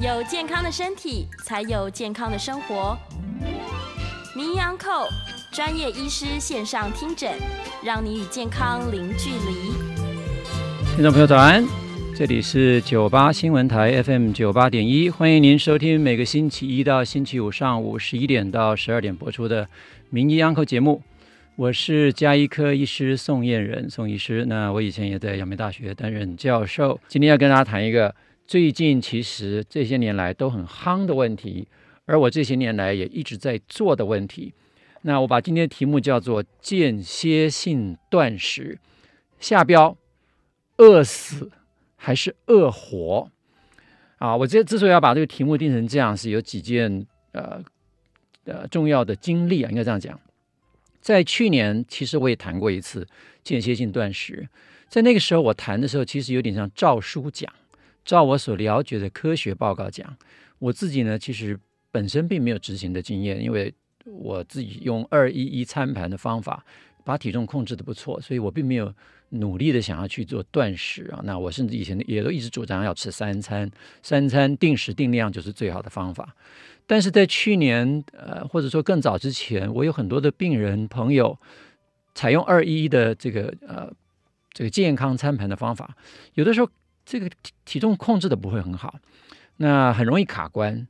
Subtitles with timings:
[0.00, 2.96] 有健康的身体，才有健康的生活。
[4.36, 5.08] 名医安扣
[5.50, 7.32] 专业医师线上听诊，
[7.84, 9.72] 让你与健康零距离。
[10.94, 11.66] 听众朋友早安，
[12.14, 19.68] 这里是九八新闻台 FM 九八点一，欢迎您收听每个星期一到星期五上午十一点到十二点播出的
[20.10, 21.02] 名医安扣节目。
[21.56, 24.44] 我是家医科医师宋燕人，宋医师。
[24.46, 27.00] 那我以前也在阳明大学担任教授。
[27.08, 28.14] 今天要跟大家谈一个
[28.48, 31.68] 最近其实这些年来都很夯的问题，
[32.06, 34.54] 而我这些年来也一直在做的问题。
[35.02, 38.78] 那我把今天的题目叫做间歇性断食，
[39.38, 39.94] 下标
[40.78, 41.52] 饿死
[41.96, 43.30] 还是饿活？
[44.16, 47.62] 啊，我这之所以要把这个题目定成这样，是有几件呃
[48.44, 50.18] 呃重要的经历啊，应该这样讲。
[51.02, 53.06] 在去年，其实我也谈过一次
[53.44, 54.48] 间歇性断食。
[54.88, 57.52] 在那个时候，我谈的时候，其实有点像赵书讲，
[58.08, 60.16] 照我所了解的科学报告讲。
[60.58, 63.72] 我自己呢，其实本身并没有执行的经验，因为
[64.06, 66.64] 我自己用二一一餐盘的方法
[67.04, 68.90] 把体重控制的不错，所以我并没有
[69.28, 71.20] 努力的想要去做断食啊。
[71.22, 73.70] 那我甚至以前也都一直主张要吃三餐，
[74.02, 76.34] 三餐定时定量就是最好的方法。
[76.86, 81.38] 但是在去年，呃，或者说更早之前，我有很多的病人朋友
[82.14, 83.92] 采用二一一的这个呃
[84.54, 85.94] 这个健康餐盘的方法，
[86.32, 86.70] 有的时候
[87.10, 88.96] 这个体体重控制的不会很好，
[89.56, 90.86] 那很容易卡关。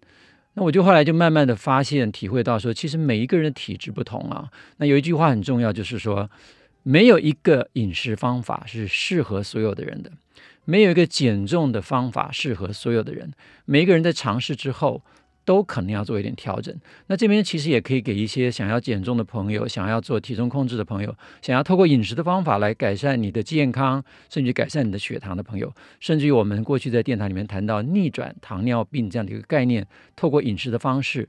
[0.55, 4.51] 那我就后来就慢慢的发现、体会到说，其实每一个人的体质不同啊。
[4.79, 6.29] 那有一句话很重要，就是说，
[6.83, 10.11] 没有一个饮食方法是适合所有的人的，
[10.65, 13.33] 没有一个减重的方法适合所有的人。
[13.65, 15.01] 每一个人在尝试之后，
[15.49, 16.79] 都可能要做一点调整。
[17.07, 31.27] 那这边其实也可以给一些想要减重的朋友、想要做体重控制的朋友、想要透过饮食的方法来改善你的健康，甚至改善你的血糖的朋友，甚至于我们过去在电台里面谈到逆转糖尿病这样的一个概念，透过饮食的方式。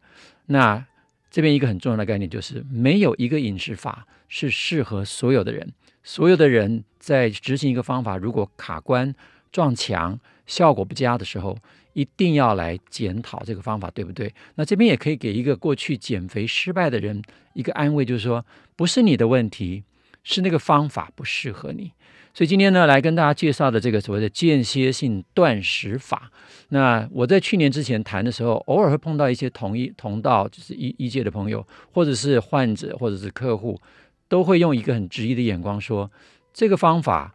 [0.47, 0.85] 那
[1.31, 5.71] 这边一个很重要的概念就是，没有一个饮食法是适合所有的人。
[6.03, 9.15] 所有的人在执行一个方法，如果卡关、
[9.49, 11.57] 撞墙、效果不佳的时候，
[11.93, 14.33] 一定要来检讨这个方法对不对？
[14.55, 17.21] 那这边也可以给一个过去减肥失败的人
[17.53, 18.45] 一个安慰，就是说
[18.75, 19.83] 不是你的问题，
[20.23, 21.91] 是那个方法不适合你。
[22.31, 26.31] 所以今天呢，来跟大家介绍的这个所谓的间歇性断食法。
[26.69, 33.81] 那我在去年之前谈的时候，偶尔会碰到一些同一同道，就是医医界的朋友，或者是患者，或者是客户，
[34.27, 36.09] 都会用一个很质疑的眼光说，
[36.53, 37.33] 这个方法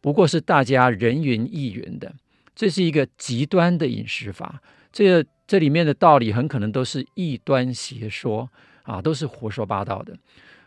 [0.00, 2.14] 不过是大家人云亦云的。
[2.56, 8.50] 这是一个极端的饮食法，这这里面的道理很可能都是异端邪说
[8.82, 10.16] 啊，都是胡说八道的。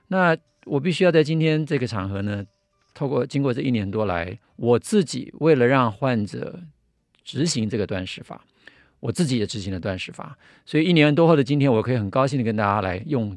[0.10, 2.46] 那我必须要在今天这个场合呢，
[2.94, 6.62] 透过经过这一年多来，我自己为了让患者
[7.24, 8.46] 执行这个断食法，
[9.00, 13.36] 我自己也执行了断食法，所以一年多后的今天，我可以很高兴的跟大家来用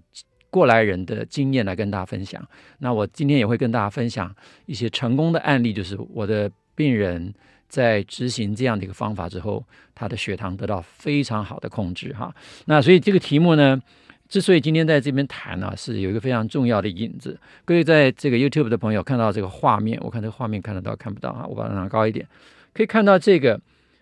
[0.51, 2.47] 过来人的经验来跟大家分享。
[2.81, 4.37] 那我今天也会跟大家分享
[4.67, 7.33] 一些成功的案例，就是我的病人。
[7.73, 12.31] 在执行这样的一个方法之后，他的血糖得到非常好的控制哈。
[12.67, 13.81] 那所以这个题目呢，
[14.29, 17.41] 之所以今天在这边谈呢，是有一个非常重要的引子。
[17.65, 21.47] 各位在这个 YouTube 的朋友看到这个画面，我看这个画面看得到看不到哈？
[21.47, 22.29] 我把它拿高一点，
[22.75, 23.59] 可以看到这个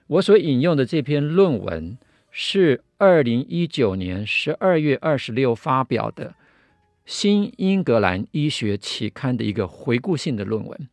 [0.09, 1.97] 我所引用的这篇论文
[2.33, 6.31] 是二零一九年十二月二十六发表的
[7.07, 10.89] 《新英格兰医学期刊》的一个回顾性的论文。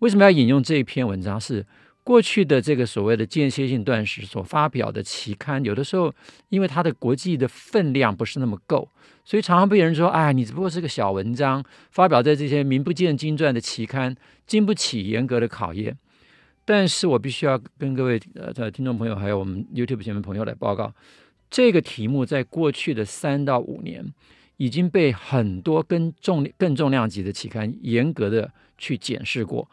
[0.00, 1.40] 为什么要引用这一篇文章？
[1.40, 1.64] 是
[2.02, 6.12] 过去的这个所谓的间歇性断食所发表的期刊，有的时候
[6.48, 8.88] 因为它的国际的分量不是那么够，
[9.24, 14.16] 所以常常被人说：“哎，你只不过是个小文章，发表在这些名不见经传的期刊，
[14.46, 15.96] 经不起严格的考验。”
[16.64, 20.92] 但是我必须要跟各位呃听众朋友，还有我们 YouTube 前面朋友来报告，
[21.50, 24.12] 这个题目在过去的三到五年
[24.56, 29.68] 已经被很多更重更重量级的期刊严格的去检视过。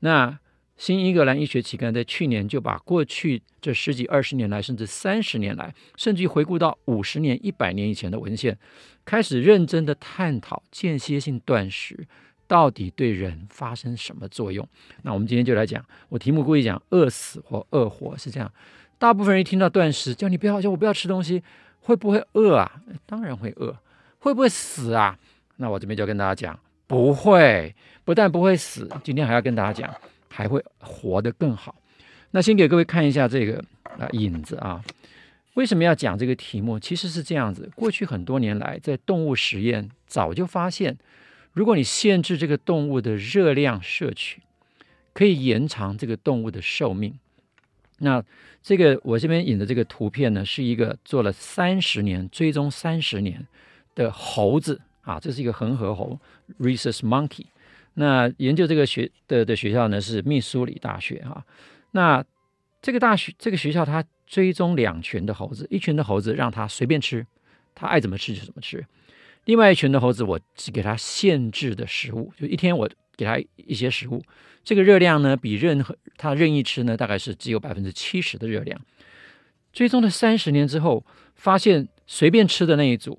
[0.00, 0.38] 那
[0.82, 8.58] 新英格兰医学期刊在去年就把过去这十几二十年来，甚至三十年来，甚至于回顾到五十年、一百年以前的文献，
[9.04, 12.04] 开始认真的探讨间歇性断食
[12.48, 14.68] 到底对人发生什么作用。
[15.02, 18.52] 那我们今天就来讲，我题目故意讲饿死或饿活是这样。
[18.98, 21.44] 大部分人一听到断食，叫你不要叫我不要吃东西，
[21.82, 22.82] 会不会饿啊？
[23.06, 23.78] 当然会饿。
[24.18, 25.16] 会不会死啊？
[25.58, 26.58] 那我这边就要跟大家讲，
[26.88, 27.72] 不会，
[28.04, 29.94] 不但不会死，今天还要跟大家讲。
[30.32, 31.76] 还会活得更好。
[32.30, 33.62] 那先给各位看一下这个
[33.98, 34.82] 啊引子啊，
[35.54, 36.80] 为什么要讲这个题目？
[36.80, 40.96] 其实是这样子：过去很多年来，在动物实验早就发现，
[41.52, 44.40] 如果你限制这个动物的热量摄取，
[45.12, 47.18] 可以延长这个动物的寿命。
[47.98, 48.24] 那
[48.62, 53.46] 这个我这边引的这个图片呢，是一个做了三十年追踪三十年
[53.94, 56.18] 的猴子啊，这是一个恒河猴
[56.58, 57.44] （Rhesus monkey）。
[57.94, 61.44] 那研究这个学的的学校呢是密苏里大学哈、啊。
[61.92, 62.24] 那
[62.80, 67.26] 这个大学这个学校它追踪两群的猴子，一群的猴子让它随便吃，
[67.74, 68.80] 它爱怎么吃就怎么吃；
[69.44, 74.22] 另外一群的猴子我只给它限制的食物，就一天我给它一些食物。
[74.64, 78.80] 这个热量呢，比任何它任意吃呢，大概是只有百分之七十的热量。
[79.72, 81.04] 追踪了三十年之后，
[81.34, 83.18] 发现随便吃的那一组，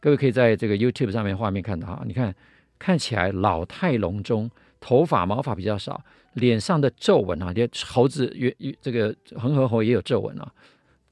[0.00, 2.34] 各位可以在这个 YouTube 上面画面看到哈，你看
[2.84, 6.04] 看起来老态龙钟，头发毛发比较少，
[6.34, 10.52] 脸上的皱纹啊，连猴子也这个恒河猴也有皱纹啊，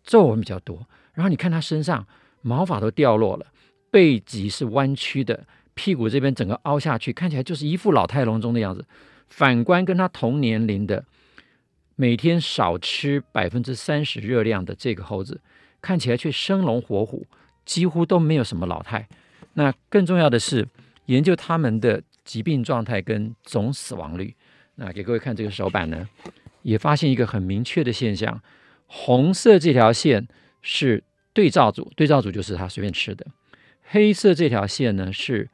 [0.04, 0.86] 皱纹比较多。
[1.14, 2.06] 然后你看它身上
[2.42, 3.46] 毛发都掉落了，
[3.90, 8.84] 背脊是弯曲的，屁股这边整个凹下去，看起来就是一副老态龙钟的样子。
[9.30, 11.02] 反观跟他同年龄的，
[11.96, 15.40] 每天少吃百分之三十热量的这个猴子，
[15.80, 17.26] 看起来却生龙活虎，
[17.64, 19.08] 几乎都没有什么老态。
[19.54, 20.68] 那更重要的是，
[21.06, 24.34] 研究他们的疾病状态跟总死亡率。
[24.76, 26.08] 那给各位看这个手板呢，
[26.62, 28.42] 也发现一个很明确的现象：
[28.86, 30.26] 红色这条线
[30.60, 31.02] 是
[31.32, 33.26] 对照组，对照组就是他随便吃的；
[33.82, 35.48] 黑色这条线呢是。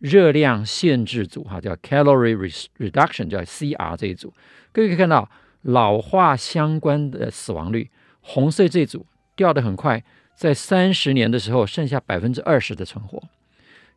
[0.00, 2.36] 热量限制组哈，叫 calorie
[2.76, 4.34] reduction，叫 CR 这一组，
[4.70, 5.30] 各位可以看到
[5.62, 10.04] 老化相关的死亡率，红色这组掉得很快，
[10.34, 13.22] 在三十年的时候剩下百分之二十的存活。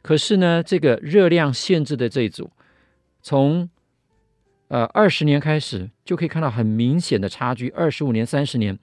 [0.08, 2.50] 可是呢，这个热量限制的这一组，
[3.22, 3.70] 从
[4.70, 8.80] 呃二十年开始就可以看到很明显的差距，二十五年、三十年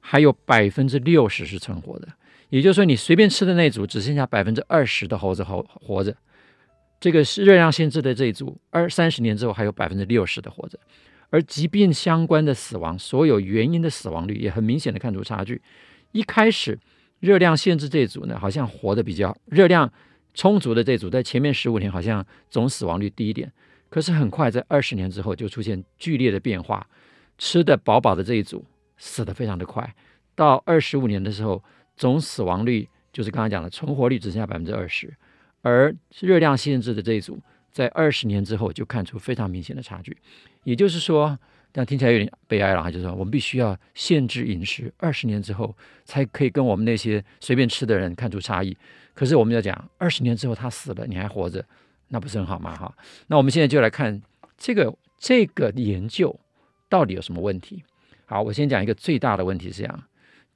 [0.00, 2.08] 还有百分之六十是存活的。
[2.48, 6.16] 也就是说，你随便吃的那组只剩下百分之二十的猴子活活着。
[6.98, 10.78] 这个是热量限制的这一组，二三十年之后还有百分之六十的活着，
[11.28, 15.60] 而疾病相关的死亡，所有原因的死亡率也很明显的看出差距。
[16.12, 16.78] 一开始
[17.20, 19.92] 热量限制这一组呢，好像活得比较热量
[20.34, 23.50] 充足的这组，在前面十五年好像总死亡率低一点，
[23.88, 26.86] 可是很快在二十年之后就出现剧烈的变化，
[27.38, 28.64] 吃得饱饱的这一组
[28.98, 29.94] 死得非常的快，
[30.34, 31.62] 到二十五年的时候，
[31.96, 35.14] 总死亡率就是刚才讲的存活率只剩下百分之二十。
[35.62, 37.38] 而热量限制的这一组，
[37.70, 40.16] 在二十年之后就看出非常明显的差距。
[40.64, 41.38] 也就是说，
[41.72, 48.76] 这样听起来有点悲哀了，就是说我们必须要限制饮食，二十年之后才可以跟我们那些随便吃的人看出差异。
[49.14, 51.64] 可是我们要讲，二十年之后他死了，你还活着，
[52.08, 52.76] 那不是很好吗？
[52.76, 52.94] 哈，
[53.28, 54.20] 那我们现在就来看
[54.58, 56.38] 这个这个研究
[56.88, 57.84] 到底有什么问题。
[58.26, 60.04] 好，我先讲一个最大的问题是这样：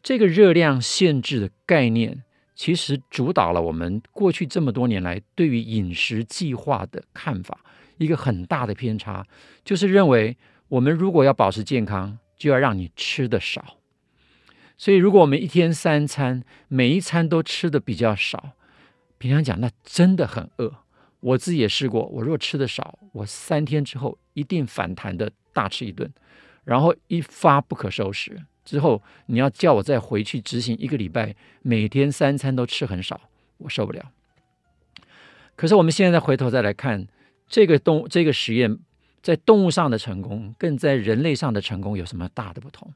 [0.03, 2.25] 这个热量限制的概念。
[2.55, 7.61] 其实主导了我们过去这么多年来对于饮食计划的看法，
[7.99, 9.25] 一个很大的偏差，
[9.65, 13.78] 就是认为我们如果要保持健康，就要让你吃得少。
[14.79, 18.53] 所以，如果我们一天三餐，每一餐都吃得比较少，
[19.19, 20.73] 平常讲，那真的很饿。
[21.21, 26.09] 我自己也试过，我如果吃得少，我三天之后一定反弹的大吃一顿，
[26.63, 28.41] 然后一发不可收拾。
[28.65, 33.21] 之后你要叫我再回去执行一个礼拜，每天三餐都吃很少，
[33.57, 34.13] 我受不了。
[35.57, 37.09] 可是我们现在回头再来看
[37.49, 38.79] 这个动物这个实验，
[39.21, 42.93] 在动物上的成功，跟在人类上的成功有什么大的不同？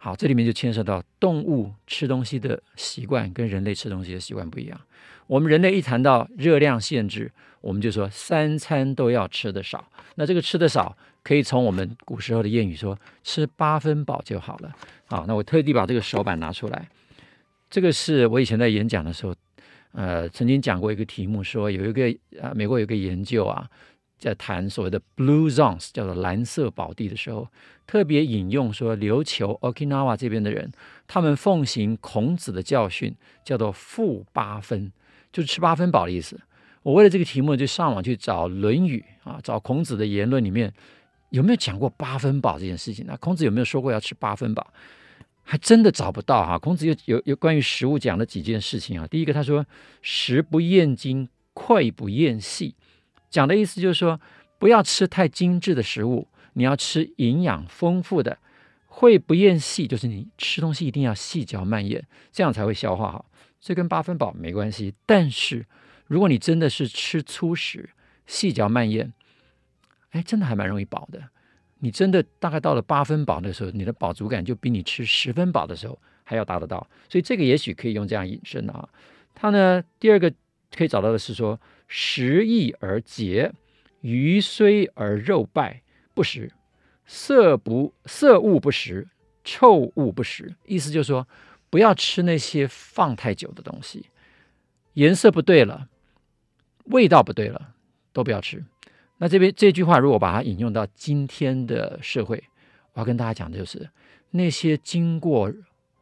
[0.00, 4.80] 好，这里面就牵涉到动物吃东西的习惯跟人类吃东西的习惯不一样。
[5.26, 9.90] 我们人类一谈到热量限制，我们就说三餐都要吃得少。
[10.14, 14.72] 那这个吃得少，可以从我们古时候的谚语说“吃八分饱就好了”。
[15.06, 16.88] 好，那我特地把这个手板拿出来。
[17.68, 19.34] 这个是我以前在演讲的时候，
[19.92, 23.68] 呃，曾经讲过一个题目，说有一个呃，美国有一个研究啊，
[24.16, 27.46] 在谈所谓的 Blue Zones，叫做蓝色宝地的时候，
[27.88, 30.70] 特别引用说琉球 Okinawa 这边的人，
[31.06, 34.92] 他们奉行孔子的教训，叫做“腹八分”，
[35.32, 36.38] 就是吃八分饱的意思。
[36.82, 40.70] 我为了这个题目，就上网去找《论语》啊，找孔子的言论里面
[41.30, 43.06] 有没有讲过八分饱这件事情。
[43.08, 44.70] 那孔子有没有说过要吃八分饱？
[45.42, 46.58] 还真的找不到哈。
[46.58, 49.06] 孔子有有有关于食物讲了几件事情啊。
[49.06, 49.64] 第一个，他说
[50.02, 52.74] “食不厌精，脍不厌细”，
[53.30, 54.20] 讲的意思就是说，
[54.58, 58.36] 不要吃太精致的食物，你要吃营养丰富的。
[58.88, 63.30] 会不厌细，就是你吃东西一定要细嚼慢咽，这样才会消化好。
[63.60, 65.64] 这跟八分饱没关系，但是。
[66.08, 67.90] 如果你真的是吃粗食、
[68.26, 69.12] 细嚼慢咽，
[70.12, 71.22] 哎，真的还蛮容易饱的。
[71.80, 76.88] 你真的大概到了八分饱的时候，你的饱足感就比你吃十分饱的时候还要达得到。
[77.10, 78.88] 所以这个也许可以用这样引申啊。
[79.34, 80.32] 它呢，第二个
[80.74, 83.52] 可以找到的是说：食易而洁，
[84.00, 85.82] 鱼虽而肉败
[86.18, 86.50] 不食，
[87.06, 89.06] 色不色物不食，
[89.44, 91.28] 臭物不食，意思就是说，
[91.70, 94.06] 不要吃那些放太久的东西，
[94.94, 95.86] 颜色不对了，
[96.86, 97.72] 味道不对了，
[98.12, 98.64] 都不要吃。
[99.18, 102.42] 那这边这句话，如果把它引用到今天的社会，
[102.94, 103.88] 我要跟大家讲的就是，
[104.30, 105.52] 那些经过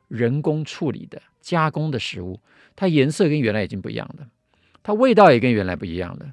[0.08, 2.40] 人工处理的加工的食物，
[2.74, 4.26] 它颜色跟原来已经不一样了，
[4.82, 6.32] 它味道也跟原来不一样了。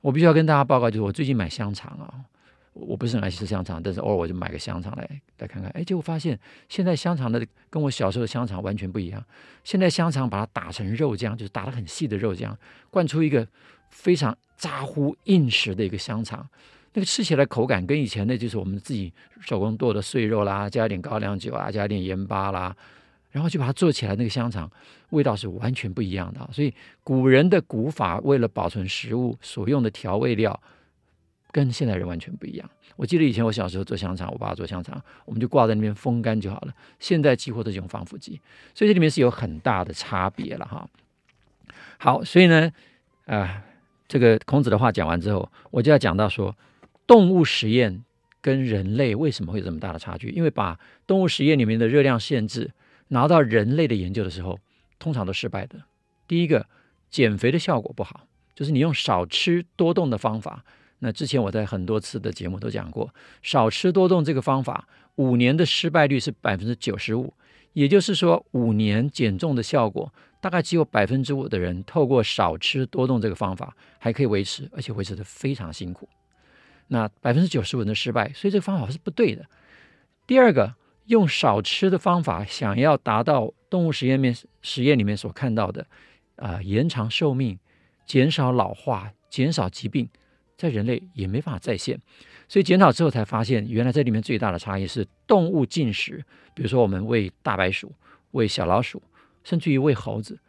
[0.00, 2.26] 我必须要跟大家报告，就是我最近买香肠啊，
[2.74, 6.38] 我不是很爱吃香肠，但是偶尔我就买个香肠来来看看，哎，结果发现
[6.68, 9.24] 现在香肠的跟我小时候的香肠完全不一样。
[9.62, 12.56] 现在香肠把它打成肉酱，就是打得很细的肉酱，
[12.90, 13.46] 灌出一个
[13.90, 16.46] 非常扎呼硬实的一个香肠，
[16.92, 22.76] 那个吃起来口感跟以前那就是我们自己手工剁的碎肉啦，加一点高粱酒啊，加一点盐巴啦，
[23.30, 24.70] 然后就把它做起来，那个香肠
[25.10, 26.48] 味道是完全不一样的。
[26.52, 30.60] 所以古人的古法为了保存食物所用的调味料，
[31.54, 32.68] 跟现代人完全不一样。
[32.96, 36.74] 我记得以前我小时候做香肠，我爸做香肠，我们就挂在那边风干就好了。
[36.98, 38.40] 现在几乎都是用防腐剂，
[38.74, 40.90] 所以这里面是有很大的差别了哈。
[41.98, 42.72] 好，所以呢，
[43.26, 43.62] 啊、呃。
[44.06, 46.54] 这个孔子的话讲完之后，我就要讲到说，
[47.06, 48.04] 动物实验
[48.42, 50.28] 跟人类为什么会有这么大的差距？
[50.28, 52.70] 因为把动物实验里面的热量限制
[53.08, 54.60] 拿到人类的研究的时候，
[54.98, 55.82] 通常都失败的。
[56.28, 56.66] 第一个，
[57.10, 60.62] 减肥的效果不好，就是你用少吃多动的方法。
[61.04, 67.34] 那之前我在很多次的节目都讲过，少吃多动这个方法，五年的失败率是百分之九十五，
[67.74, 70.10] 也就是说，五年减重的效果。
[70.40, 76.08] 大概只有百分之五的人透过少吃多动这个方法还可以维持，而且维持得非常辛苦。
[76.88, 79.44] 那百分之九十五人的失败，所以这个方法是不对的。
[80.26, 80.74] 第二个，
[81.06, 85.86] 用少吃的方法想要达到动物实验面实验里面所看到的
[86.36, 87.58] 啊、呃、延长寿命、
[88.06, 90.08] 减少老化、减少疾病，
[90.56, 92.00] 在人类也没法再现。
[92.48, 97.92] 所以检讨之后才发现，原来这里面最大的差异是动物进食，比如说我们喂大白鼠、
[98.32, 99.02] 喂小老鼠。
[99.46, 100.40] 甚至于喂猴子，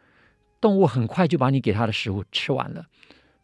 [0.58, 2.86] 动物很快就把你给它的食物吃完了，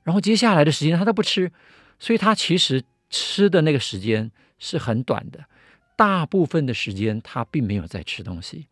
[0.02, 1.52] 然后接下来的时间它都不吃，
[1.98, 5.44] 所以它其实吃的那个时间是很短的，
[5.94, 8.66] 大部分的时间它并没有在吃东西。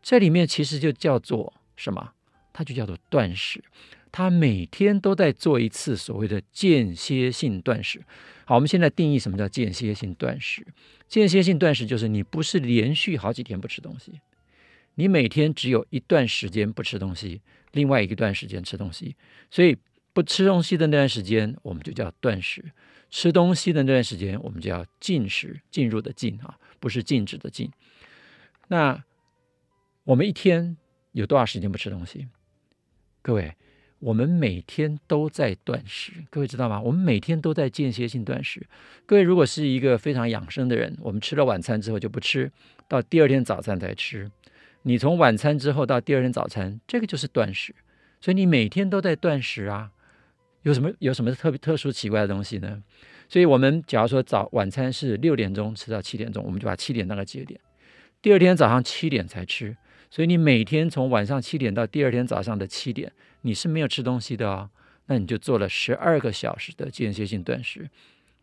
[0.00, 2.12] 这里面其实就叫做什么？
[2.52, 3.64] 它就叫做断食，
[4.12, 8.04] 他每天都在做一次所谓的间歇性断食。
[8.44, 10.66] 好，我们现在定义什么叫间歇性断食？
[11.08, 14.20] 间歇性断食就是你不是连续好几天不吃东西。
[14.96, 17.40] 你每天只有一段时间不吃东西，
[17.72, 19.16] 另外一个段时间吃东西，
[19.50, 19.76] 所以
[20.12, 22.62] 不吃东西的那段时间我们就叫断食，
[23.08, 27.70] 吃东西的那段时间我们叫禁食，进入的禁啊，不是禁止的禁。
[28.68, 29.02] 那
[30.04, 30.76] 我们一天
[31.12, 32.28] 有多少时间不吃东西？
[33.22, 33.54] 各位，
[34.02, 36.80] 我们每天都在断食，各位知道吗？
[36.80, 38.66] 我们每天都在间歇性断食。
[39.06, 42.50] 各位如果是一个非常养生的人，我们吃了晚餐之后就不吃，
[42.88, 44.28] 到第二天早餐才吃。
[44.82, 47.72] 你从晚餐之后到第二天早餐，这个就是断食，
[48.20, 49.92] 所以你每天都在断食啊。
[50.62, 52.82] 有什么有什么特别特殊奇怪的东西呢？
[53.28, 57.60] 所以我们假如说早晚餐是六点钟吃到七点钟，我们就把七点当个节点。
[58.20, 59.76] 第二天早上七点才吃，
[60.12, 64.68] 所以你每天从晚上七点到第二天早上的七点，你是没有吃东西的哦。
[65.06, 67.88] 那你就做了十二个小时的间歇性断食。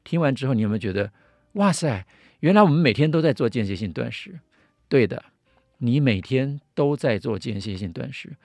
[0.04, 1.12] 听完之后，你有没有觉得，
[1.54, 2.08] 哇塞，
[2.40, 4.40] 原来我们每天都在做间歇性断食？
[4.88, 5.24] 对的。
[5.78, 8.36] 你每天都在做间歇性断食，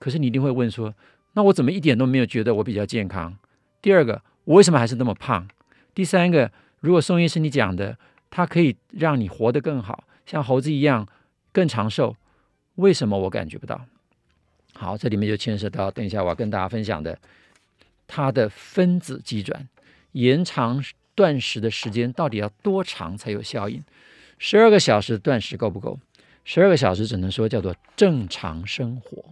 [0.00, 0.92] 可是你一定会问说：
[1.34, 3.38] 那我怎么一点都没有觉得我比较健康？
[3.80, 5.46] 第二个，我为什么还是那么胖？
[5.94, 7.96] 第三个，如果宋医师你讲的，
[8.28, 11.06] 它可以让你活得更好，像猴子一样
[11.52, 12.16] 更长寿，
[12.76, 13.80] 为什么我感觉不到？
[14.74, 17.18] 好，这里面就牵涉到等一下我要跟大家分享的，
[18.06, 19.68] 它的分子机转，
[20.12, 20.82] 延长
[21.14, 23.82] 断食的时间到底要多长才有效应？
[24.38, 25.98] 十二个小时断食够不够？
[26.44, 29.24] 十二个小时只能说叫做正常生活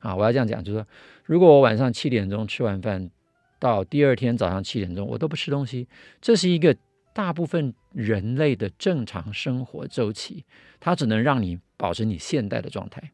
[0.00, 0.14] 啊！
[0.14, 0.86] 我要这样讲，就是说，
[1.24, 3.10] 如果我晚上七点钟吃完饭，
[3.58, 5.86] 到第二天早上七点钟我都不吃东西，
[6.20, 6.76] 这是一个
[7.12, 10.44] 大部分人类的正常生活周期，
[10.78, 13.10] 它只能让你保持你现代的状态。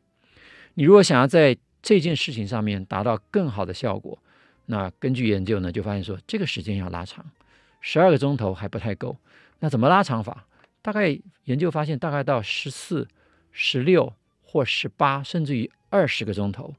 [0.75, 4.19] 你如果想要在这件事情上面达到更好的效果，
[4.67, 7.25] 那根据研究呢，就发现说这个时间要拉长，
[7.81, 9.17] 十二个钟头还不太够。
[9.61, 10.47] 那怎么拉长法？
[10.83, 13.07] 大概研究发现，大概到十四。
[13.59, 14.13] 十六
[14.43, 16.75] 或十八，甚至于二十个钟头，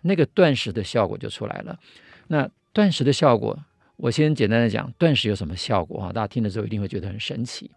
[0.00, 1.78] 那个断食的效果就出来了。
[2.26, 3.56] 那断食的效果，
[3.96, 6.12] 我先简单的讲，断食有什么效果啊？
[6.12, 7.70] 大家听了之后一定会觉得很神奇。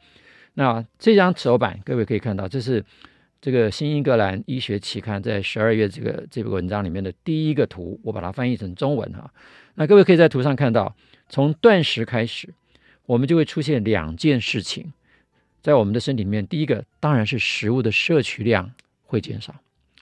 [0.56, 2.84] 那这张手板，各位可以看到，这是
[3.40, 9.32] 这个《新英格兰医学期刊》在十二月这个这个文章里面的第一个图，我把它翻译成中文哈。
[9.76, 10.96] 那各位可以在图上看到，
[11.30, 12.54] 从断食开始，
[13.06, 14.92] 我们就会出现两件事情。
[15.62, 18.74] 在我们的身体里面，第一个当然是食物的摄取量
[19.04, 19.56] 会减少。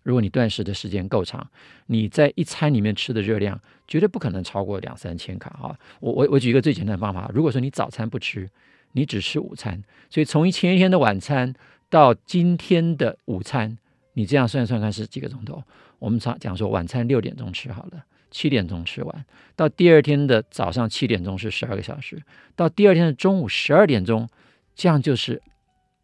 [0.08, 1.46] 如果你断食的时间够长，
[1.88, 3.60] 你在一餐里面吃的热量
[3.90, 5.78] 绝对不可能超过两三千卡啊！
[6.00, 8.50] 我我我举一个最简单的方法，如果说你早餐不吃，
[8.94, 11.54] 你只吃午餐，所以从前一天的晚餐
[11.90, 13.78] 到今天的午餐，
[14.14, 15.62] 你这样算算看是几个钟头？
[16.00, 19.26] 我们常讲说晚餐六点钟吃好了，七点钟吃完，
[19.58, 22.24] 到第二天的早上七点钟是十二个小时，
[22.56, 24.30] 到第二天的中午十二点钟，
[24.74, 25.42] 这样就是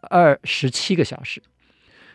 [0.01, 1.41] 二十七个小时，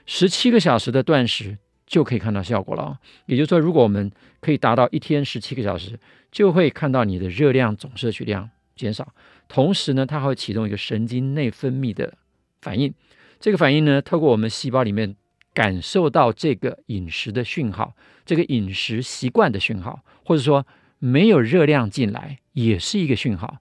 [0.04, 1.56] 十七个小时的断食。
[1.88, 2.96] 就可以看到效果了。
[3.26, 5.98] 也就是说，如果我们可以达到一天十七个小时，
[6.30, 9.12] 就会看到你的热量总摄取量减少。
[9.48, 12.14] 同时呢，它还会启动一个神经内分泌的
[12.60, 12.94] 反应。
[13.40, 15.16] 这个反应呢，透过我们细胞里面
[15.54, 17.94] 感受到这个饮食的讯号，
[18.26, 20.66] 这个饮食习惯的讯号，或者说
[20.98, 23.56] 没有热量进来也是一个讯号。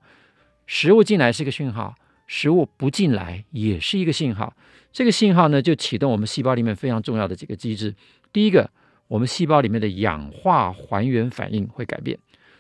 [0.66, 1.96] 食物进来是一个讯号，
[2.28, 4.54] 食物不进来也是一个信号。
[4.92, 7.94] 这个信号呢，就启动我们细胞里面非常重要的几个机制。
[8.38, 8.70] 第一个，
[9.08, 12.16] 我们细胞里面的氧化还原反应会改变。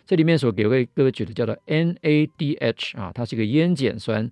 [0.07, 4.27] 这里面所给位各位举的叫做 NADH 啊，它是一个烟碱酸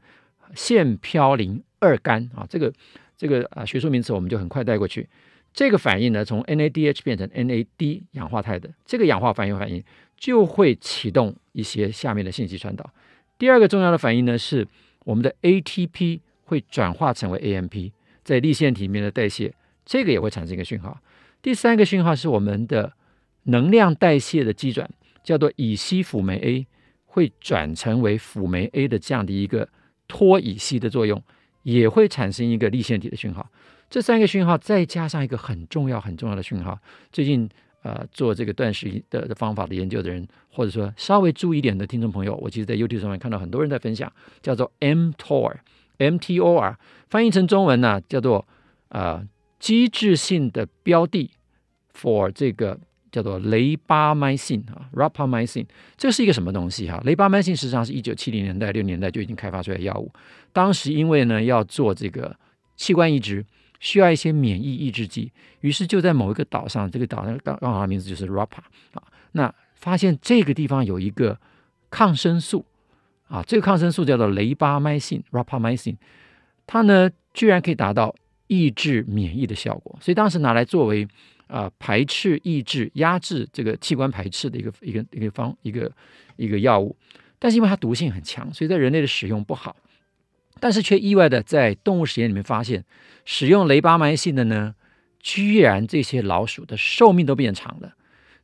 [0.56, 2.74] 腺嘌呤二苷啊，这个
[3.16, 5.08] 这个啊学术名词我们就很快带过去。
[5.54, 9.84] 这个反应呢，从 NADH 变成 NAD 氧化态的这个氧化还原反应，
[10.18, 12.90] 就会启动一些下面的信息传导。
[13.38, 14.68] 第二个重要的反应呢，是
[15.04, 17.92] 我们的 ATP 会转化成为 AMP，
[18.24, 19.54] 在粒线体里面的代谢，
[19.86, 21.00] 这个也会产生一个讯号。
[21.46, 22.94] 第三个讯号是我们的
[23.44, 24.90] 能量代谢的基转，
[25.24, 26.66] 叫做乙烯辅酶 A，
[27.06, 29.70] 会转成为辅酶 A 的这样的一个
[30.08, 31.22] 脱乙烯的作用，
[31.62, 33.48] 也会产生一个立腺体的讯号。
[33.92, 36.80] 这三个讯号再加上一个很重要很重要的讯号，
[37.12, 37.48] 最近
[37.84, 44.12] 呃做这个断食的方法的研究的人，或者说稍微注意一点的听众朋友，我其实在 YouTube 上面看到很多人在分享，
[44.42, 46.75] 叫做 mTOR，mTOR
[47.08, 48.48] 翻译成中文呢、叫做
[48.90, 49.24] 呃。
[49.59, 51.31] 机制性的标的
[51.94, 52.77] for 这个
[53.11, 55.65] 叫做雷巴麦辛啊，rapamycin，
[55.96, 57.01] 这是一个什么东西哈？
[57.05, 60.11] 雷巴麦辛实际上是一九七零年代、六年代就已经开发出来的药物。
[60.51, 62.35] 当时因为呢要做这个
[62.75, 63.46] 器官移植，
[63.79, 68.57] 需要一些免疫抑制剂，于是就在某一个岛上，这个岛上刚刚好名字就是 Rapa
[68.94, 71.39] 啊，那发现这个地方有一个
[71.89, 72.65] 抗生素
[73.29, 75.96] 啊，这个抗生素叫做雷巴麦辛 rapamycin，
[76.68, 78.13] 它呢居然可以达到。
[78.48, 81.03] 抑制免疫的效果，所以当时拿来作为
[81.48, 85.92] 啊、呃、排斥、抑制、压制这个器官排斥的一个一个一个方一个
[86.36, 86.96] 一个药物。
[87.38, 89.75] 但是因为它毒性很强，所以在人类的使用不好。
[90.60, 92.84] 但是却意外的在动物实验里面发现，
[93.25, 94.74] 使用雷巴麦辛的呢，
[95.20, 97.94] 居然这些老鼠的寿命都变长了。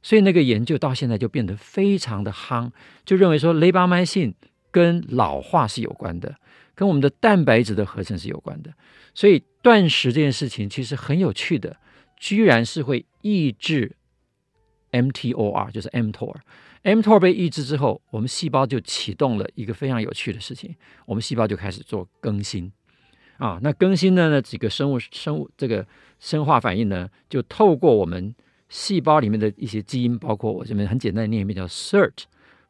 [0.04, 2.70] 所以那个研究到现在就变得非常的夯，
[3.06, 4.34] 就认为说雷巴麦辛
[4.72, 6.36] 跟老化是有关的，
[6.82, 8.74] 跟我们的蛋白质的合成是有关的。
[9.13, 11.78] 所以断食这件事情其实很有趣的，
[12.17, 13.96] 居然是会抑制
[14.91, 16.38] mTOR，就是 mTOR。
[16.84, 22.72] mTOR 被抑制之后，我们细胞就启动了一个非常有趣的事情，我们细胞就开始做更新
[23.38, 23.60] 啊。
[23.62, 25.86] 那更新的呢几个生物生物这个
[26.20, 28.34] 生化反应呢，就透过我们
[28.70, 32.24] 细胞里面的一些基因，包括我这边很简单的念一遍叫 SIRT、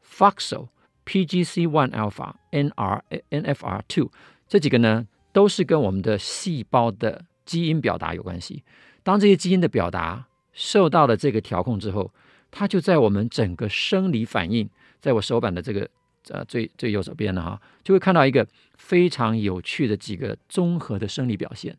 [0.06, 0.68] FOXO、
[1.06, 4.10] PGC one alpha, N R, N F R two，
[4.48, 5.06] 这几个呢。
[5.34, 8.62] 都是跟我们的细胞的基因表达有关系。
[9.02, 12.12] 当这些基因的表达受到了这个调控之后，
[12.50, 14.68] 它就在我们整个生理反应，
[15.00, 15.88] 在我手板的这个
[16.28, 21.74] 呃最最右手边呢哈，就会看到一个非常有趣的几个综合的生理表现，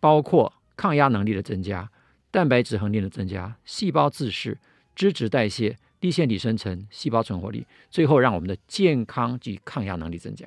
[0.00, 1.90] 包括抗压能力的增加、
[2.30, 4.58] 蛋白质恒定的增加、细胞自噬、
[4.94, 10.46] 脂质代谢、低线体生成、细胞存活率，最后让我们的健康及抗压能力增加。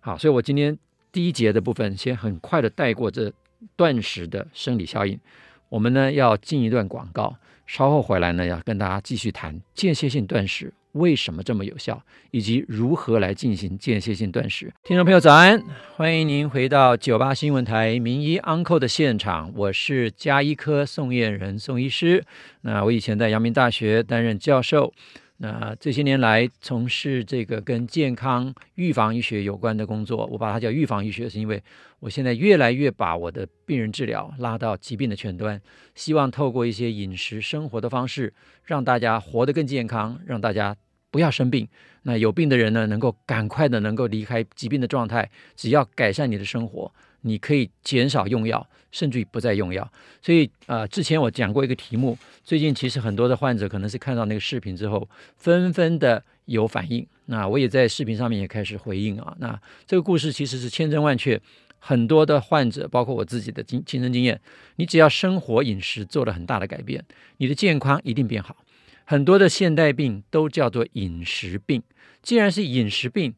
[0.00, 0.78] 好，所以我今天。
[1.14, 3.30] 第一节的部分，先很快的带过这
[3.76, 5.20] 断食的生理效应。
[5.68, 7.36] 我们呢要进一段广告，
[7.66, 14.72] 稍后回来呢要跟大家继续谈间歇性断食为什么这么有效，以及如何来进行间歇性断食。
[14.84, 15.62] 听众朋友早安，
[15.96, 22.24] 欢迎您回到九八新闻台名医 Uncle 的现场，我是加医科宋燕仁宋医师。
[22.62, 24.92] 那我以前在阳明大学担任教授。
[25.38, 31.60] 那这些年来从事这个跟健康预防医学有关的工作，我把它叫预防医学，是因为
[31.98, 35.60] 我现在越来越把我的病人治疗拉到疾病的前端，
[35.96, 38.32] 希望透过一些饮食生活的方式，
[38.64, 40.76] 让大家活得更健康，让大家
[41.10, 41.66] 不要生病。
[42.04, 46.92] 那有病的人呢，能够赶快的能够离开疾病的状态，只要改善你的生活。
[47.22, 49.90] 你可以减少用药，甚至于不再用药。
[50.20, 57.06] 所以，呃，之前我讲过一个题目，最近其实很多的患者可能是看到那个视频之后，纷纷的有反应。
[57.26, 59.34] 那我也在视频上面也开始回应啊。
[59.38, 61.40] 那这个故事其实是千真万确，
[61.78, 64.40] 很多的患者，包括我自己的经亲身经验，
[64.76, 67.04] 你只要生活饮食做了很大的改变，
[67.38, 68.56] 你的健康一定变好。
[69.04, 71.82] 很多的现代病都叫做饮食病，
[72.22, 73.34] 既然是饮食病，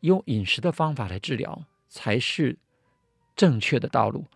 [0.00, 2.58] 用饮食的方法来治疗才是
[3.36, 4.26] 正确的道路。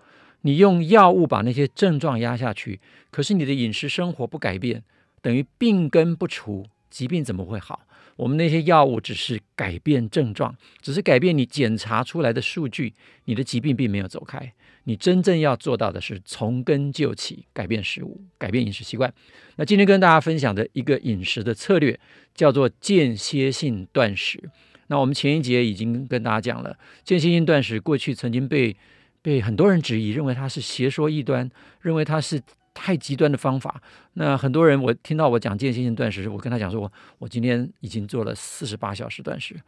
[0.43, 2.81] 你用药物把那些症状压下去，
[3.11, 4.83] 可是你的饮食生活不改变，
[5.21, 7.81] 等于病根不除，疾病怎么会好？
[8.15, 14.53] 我们那些药物只是改变症状，只是改变你检查出来的数据，你的疾病并没有走开。
[14.85, 19.13] 你真正要做到的是从根救起，改变食物，改变饮食习惯。
[19.57, 21.99] 那今天跟大家分享的一个饮食的策略
[22.35, 24.49] 叫做间歇性断食。
[24.89, 28.77] 那我们前一节已经跟大家讲了，间歇性断食过去曾经被
[29.23, 32.43] 被很多人质疑，认为它是邪说异端，认为它是。
[32.79, 33.81] 太极端的方法，
[34.13, 39.59] 那很多人我听到我讲间歇性断食，我跟他讲说，我我今天已经做了四十八小时断食，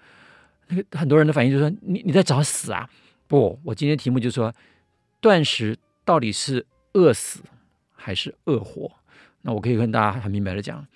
[0.66, 2.87] 那个很多人的反应就是说，你你在找死啊？
[3.26, 4.54] 不，我今天题目就说，
[5.22, 7.40] 断食到底是饿死
[7.94, 8.92] 还是饿活？
[9.40, 10.87] 那我可以跟大家很明白的讲，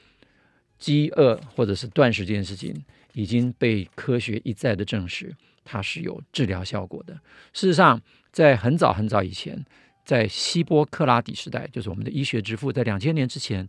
[0.78, 7.14] 饥饿或者是断食这件事情已经被科学一再的证实，它是有治疗效果的。
[7.53, 9.64] 事实上，在很早很早以前。
[10.05, 13.66] 在希波克拉底时代，就是我们的医学之父，在两千年之前，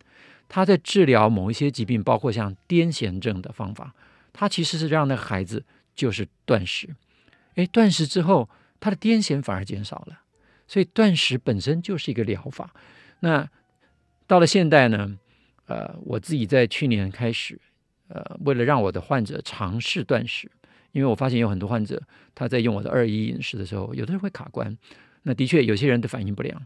[0.49, 3.93] 他在治疗某一些疾病，包括像癫痫症的方法，
[4.33, 6.89] 他其实是让那孩子就是断食。
[7.53, 10.21] 诶，断食之后，他的癫痫反而减少了。
[10.67, 12.73] 所以断食本身就是一个疗法。
[13.19, 13.47] 那
[14.25, 15.19] 到了现代呢？
[15.67, 17.61] 呃，我自己在去年开始，
[18.07, 20.49] 呃，为了让我的患者尝试断食，
[20.91, 22.01] 因为我发现有很多患者
[22.35, 24.77] 他在用我的二一饮食的时候，有的人会卡关。
[25.23, 26.61] 那的确有些人的反应不良，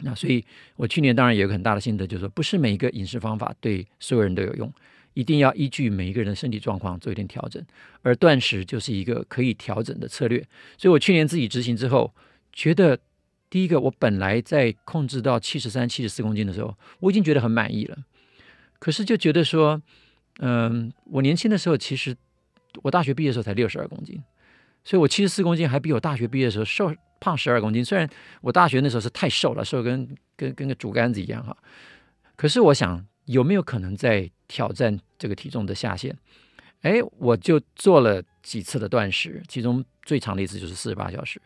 [0.00, 0.44] 那所以
[0.76, 4.70] 我去年当然有一个很大的心得，就是说不是每一个饮食方法对所有人都有用，
[5.14, 7.64] 一定要依据每一个人的身体状况做一点调整，
[8.02, 10.38] 而断食就是一个可以调整的策略。
[10.76, 12.14] 所以我去年自己执行之后，
[12.52, 12.98] 觉得
[13.48, 17.96] 第一个我本来在控制到七十三、七十四公斤的时候，我已经觉得很满意了，
[18.78, 19.80] 可是就觉得说，
[20.38, 22.16] 嗯，我年轻的时候其实
[22.82, 24.22] 我大学毕业的时候才六十二公斤，
[24.82, 26.92] 所以我七十四公斤还比我大学毕业的时候瘦。
[27.20, 28.08] 胖十二公斤，虽然
[28.40, 31.56] 我大学那时候是太瘦了，瘦跟跟跟个竹竿子一样哈，
[32.36, 36.16] 可是我想有没有可能在挑战这个体重的下限？
[36.82, 41.42] 哎，我就做了几次的断食，其中最长的一次就是四十八小时，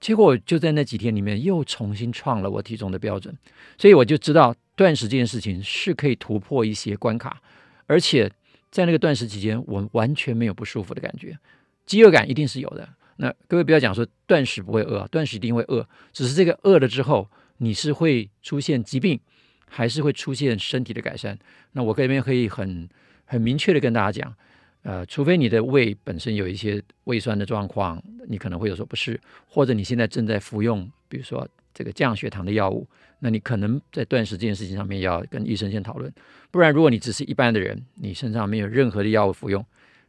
[0.00, 3.34] 结果就在那几天里面又重新创了我体重的标准，
[3.78, 7.40] 所以我就知道断食这件事情是可以突破一些关卡，
[7.86, 8.30] 而且
[8.70, 11.38] 在那个断食期间，我完全没有不舒服的感觉，
[11.84, 12.88] 饥饿感一定是有的。
[13.16, 19.18] 那各位不要讲说断食不会饿，断食一定会饿，只是这个饿了之后，你是会出现疾病，
[19.66, 21.38] 还是会出现身体的改善？
[21.72, 22.88] 那我这边可以很
[23.24, 24.34] 很明确的跟大家讲，
[24.82, 29.18] 呃，除非你的胃本身有一些胃酸的状况，你可能会有所不适，
[29.48, 36.10] 或者你现在正在服用，比如说这个降血糖的药物，那你可能在断食这件事情上面要跟医生先讨论。
[36.50, 39.62] 不然，如果你只是一般的人，你身上没有任何的药物服用，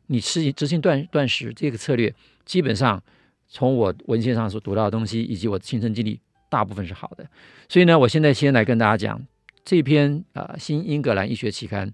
[0.05, 2.13] 你吃执行断断食这个策略。
[2.45, 3.03] 基本上，
[3.49, 7.27] 从我文献上所读到的东西，以及我的亲身经历，大部分是好的。
[7.67, 9.21] 所以呢，我现在先来跟大家讲
[9.65, 11.85] 这篇啊、《新英格兰医学期刊》，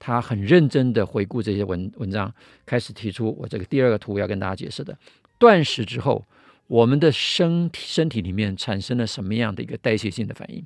[0.00, 2.34] 他很认真的回顾这些文文章，
[2.66, 4.98] 开始提出我这个第二个图要跟大家解释的：
[5.38, 6.24] 断食之后，
[6.70, 10.64] 我们的身体身体里面产生了什么样的一个代谢性的反应？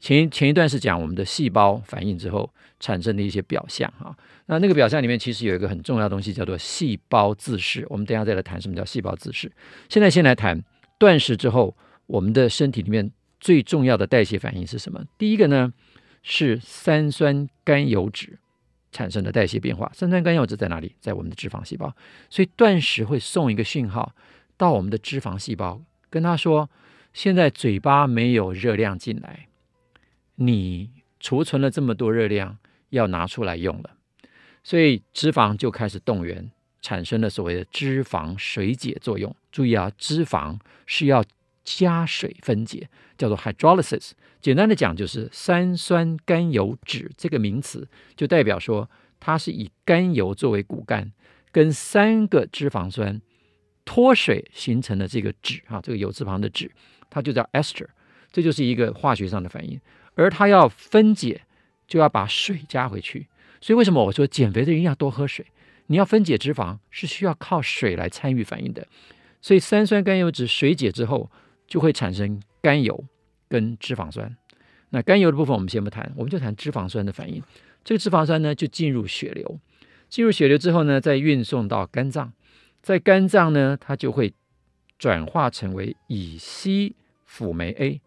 [0.00, 7.84] 前前一段是讲我们的细胞反应之后产生的一些表象哈，那那个表象里面其实有一个很重要的东西叫做细胞自噬。
[7.90, 9.52] 我们等下再来谈什么叫细胞自噬。
[9.90, 10.64] 现在先来谈
[10.98, 15.04] 断食之后我们的身体里面最重要的代谢反应是什么？
[15.18, 15.70] 第一个呢
[16.22, 18.38] 是三酸甘油脂
[18.92, 19.92] 产生的代谢变化。
[19.94, 20.94] 三酸甘油酯在哪里？
[21.00, 21.94] 在我们的脂肪细胞。
[22.30, 24.14] 所以断食会送一个讯号
[24.58, 26.68] 到我们的脂肪细胞，跟他说：
[27.14, 29.48] 现在嘴巴没有热量进来。
[30.34, 32.58] 你储存了这么多热量，
[32.90, 33.96] 要拿出来用了，
[34.62, 36.50] 所以脂肪就开始动员，
[36.82, 39.34] 产生了所谓的脂肪水解作用。
[39.50, 41.24] 注意啊，脂肪是要
[41.64, 44.12] 加水分解，叫做 hydrolysis。
[44.40, 51.12] 简单的讲，就是三酸甘油酯这个名词，就代表说它是以甘油作为骨干，
[51.50, 53.20] 跟三个脂肪酸
[53.88, 56.68] 脱水形成的这个酯啊，这个有字旁的酯，
[57.08, 57.86] 它就叫 ester。
[58.30, 59.80] 这就是一个化学上的反应。
[60.14, 61.40] 而它要分解，
[61.86, 63.26] 就要把水加回去。
[63.62, 65.46] 所以为什么我说减肥的人要多喝水？
[65.86, 68.86] 你要分解脂肪是需要靠水来参与反应的。
[69.40, 71.30] 所以三酸甘油酯水解之后，
[71.66, 73.02] 就会产生甘油
[73.48, 74.36] 跟脂肪酸。
[74.90, 77.42] 那甘油的部分我们先不谈，我们就谈脂肪酸的反应。
[77.82, 79.58] 这个脂肪酸呢，就进入血流，
[80.10, 82.34] 进入血流之后呢，再运送到肝脏，
[82.88, 84.32] 在肝脏呢，它就会
[84.98, 86.96] 转化成为乙烯
[87.26, 88.00] 辅酶 A。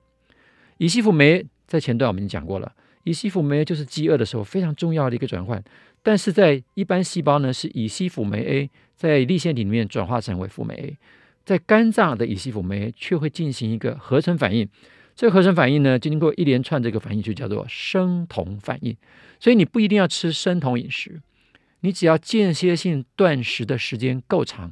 [0.79, 5.63] 乙烯辅酶在前段我们已经讲过了，乙烯辅酶就是饥饿的时候非常重要的一个转换。
[6.01, 10.97] 但是在一般细胞呢，是乙烯辅酶 A 在粒线体里面转化成为辅酶 A，
[11.45, 14.67] 在肝脏的乙烯辅酶 A 却会进行一个合成反应。
[15.15, 18.97] 这个合成反应呢，经过一连串这个反应就叫做生酮反应。
[19.39, 21.21] 所以你不一定要吃生酮饮食，
[21.81, 24.71] 你只要间歇性断食的时间够长。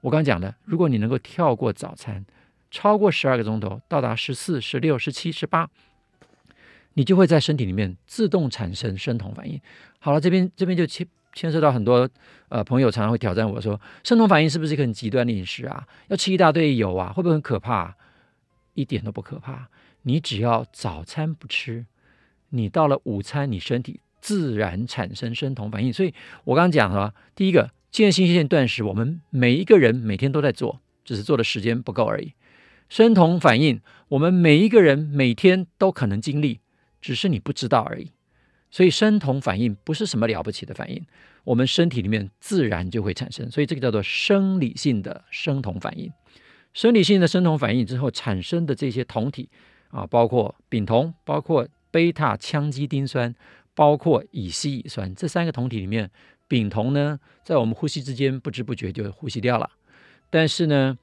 [0.00, 2.24] 我刚讲的，如果你能够跳过早餐，
[2.70, 5.68] 超过十二个钟头，到达十四、十六、十七、十八。
[6.94, 9.60] 你就会在身体里面自动产生生酮反应。
[9.98, 12.08] 好了，这边这边就牵牵涉到很多
[12.50, 15.86] 呃朋友常常会挑战我说，生酮反应是不是一个很极端的饮食啊？
[16.08, 17.96] 要吃一大堆油啊，会不会很可怕？
[18.74, 19.68] 一点都不可怕。
[20.02, 21.86] 你只要早餐不吃，
[22.50, 25.92] 你到了午餐，你身体自然产生生酮反应。
[25.92, 32.32] 所以我刚刚讲了，第一个间歇性断食，我们每一个人每天都在做，只是做的时间不够而已。
[32.88, 36.60] 生酮反应，我们每一个人每天都可能经历。
[37.00, 38.12] 只是你不知道而已，
[38.70, 41.04] 所以生酮反应不是什么了不起的反应，
[41.42, 46.12] 我们身体里面自然就会产生，所以这个叫做生理性的生酮反应。
[46.72, 49.48] 生理性的生酮反应之后产生的这些酮体
[49.88, 53.34] 啊，包括丙酮，包括贝塔羟基丁酸，
[53.74, 56.10] 包括乙烯乙酸，这三个酮体里面，
[56.48, 59.70] 丙酮呢，在我们呼吸之间不知不觉就呼吸掉了，
[60.30, 60.98] 但是呢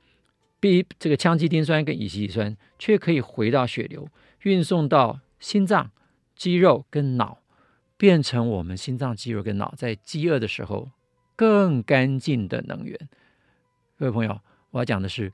[0.60, 4.08] ，B 这个羟基丁酸跟乙烯乙酸却可以回到血流，
[4.44, 5.22] 运送到。
[5.42, 5.90] 心脏、
[6.36, 7.38] 肌肉跟脑
[7.96, 10.92] 变成我们心脏、肌肉跟脑在饥饿的时候
[11.38, 13.00] 更干净的能源。
[13.98, 15.32] 各位朋友，我要讲的是，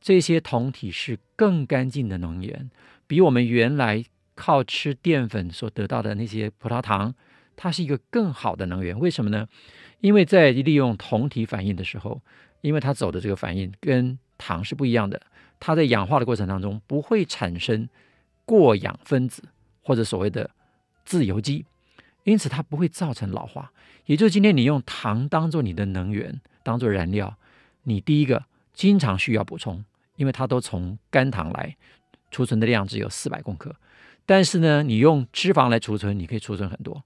[0.00, 2.68] 这些酮体是更干净的能源，
[3.06, 7.14] 比我们原来靠吃淀粉所得到的那些葡萄糖，
[7.56, 8.98] 它是一个更好的能源。
[8.98, 9.46] 为什么呢？
[10.00, 12.20] 因为在利用酮体反应的时候，
[12.60, 15.20] 因为它走的这个反应跟糖是不一样的，
[15.58, 17.88] 它在氧化的过程当中不会产生。
[18.46, 19.42] 过氧分子
[19.82, 20.50] 或者所谓的
[21.06, 21.64] 自由基，
[22.24, 23.72] 因此它不会造成老化。
[24.04, 27.38] 也就是今天你用糖当做你的能源，当做燃料，
[27.84, 28.44] 你第一个
[28.74, 29.82] 经常需要补充，
[30.16, 31.74] 因为它都从肝糖来，
[32.30, 33.74] 储存的量只有四百公克。
[34.26, 37.02] 但是呢，你用脂肪来储存，你可以储存很多，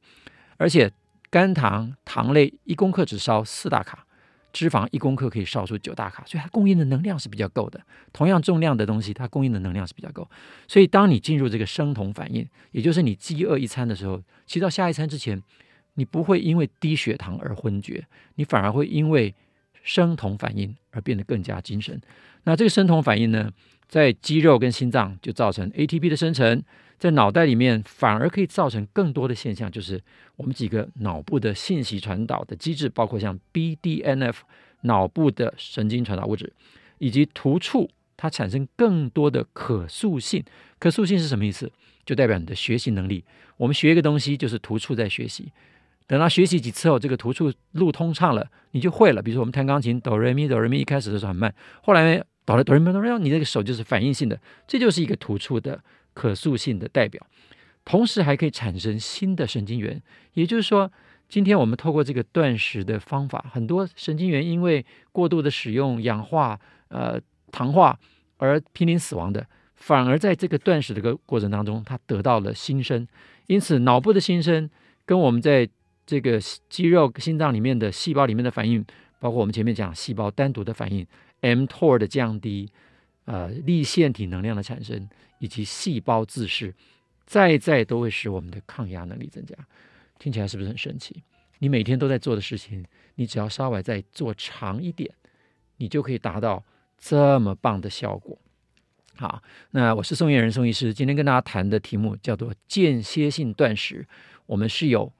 [0.56, 0.90] 而且
[1.30, 4.04] 肝糖糖类一公克只烧四大卡。
[4.50, 7.80] 脂肪一公克可以烧出九大卡，所以它供应的能量是比较够的。
[8.14, 10.28] 同样重量的东西，它供应的能量是比较够。
[10.66, 15.40] 所以当你进入这个生酮反应，也就是你饥饿一餐的时候，其实到下一餐之前，
[15.94, 19.32] 你不会因为低血糖而昏厥，你反而会因为
[19.82, 22.00] 生酮反应而变得更加精神。
[22.44, 23.52] 那这个生酮反应呢，
[23.86, 26.64] 在肌肉跟心脏就造成 ATP 的生成。
[26.98, 30.00] 在脑袋里面反而可以造成更多的现象，就是
[30.36, 34.34] 我们几个脑部的信息传导的机制，包括像 BDNF
[34.82, 36.52] 脑部的神经传导物质，
[36.98, 40.42] 以及突触，它产生更多的可塑性。
[40.78, 41.70] 可塑性是什么意思？
[42.04, 43.24] 就代表你的学习能力。
[43.56, 45.52] 我们学一个东西，就是突触在学习。
[46.06, 49.22] 等到学习几次后，这个突触路通畅了，你就会了。
[49.22, 55.78] 比如说我们弹钢琴，哆来咪哆来咪，一开始的时候很慢，后来哆来哆来咪哆来咪，你这个手就是反应性的，这就是一个突触的。
[56.18, 57.24] 可塑性的代表，
[57.84, 60.02] 同时还可以产生新的神经元。
[60.34, 60.90] 也就是说，
[61.28, 67.20] 今天我们透过这个断食的方法，很多神经元因为过度的使用氧化、呃
[67.52, 67.96] 糖化
[68.38, 73.06] 而濒临死亡的，反而在这个断食的个过程当中，它得到了新生。
[73.46, 74.68] 因此，脑部的新生
[75.06, 75.68] 跟我们在
[76.04, 78.84] 这个肌肉、心脏里面的细胞里面的反应，
[79.20, 81.06] 包括我们前面讲细胞单独的反应
[81.42, 82.68] ，mTOR 的降低。
[83.30, 85.06] 呃，粒线体能量的产生
[85.38, 86.74] 以及细胞自噬，
[87.26, 89.54] 再再都会使我们的抗压能力增加。
[90.18, 91.22] 听起来是不是很神奇？
[91.58, 92.84] 你每天都在做的事情，
[93.16, 95.10] 你只要稍微再做长一点，
[95.76, 96.64] 你就可以达到
[96.96, 98.38] 这么棒的效果。
[99.16, 104.06] 好，那我是宋晏仁宋医师，今天跟大家谈的题目叫做间歇性断食。
[104.46, 105.12] 我们是有。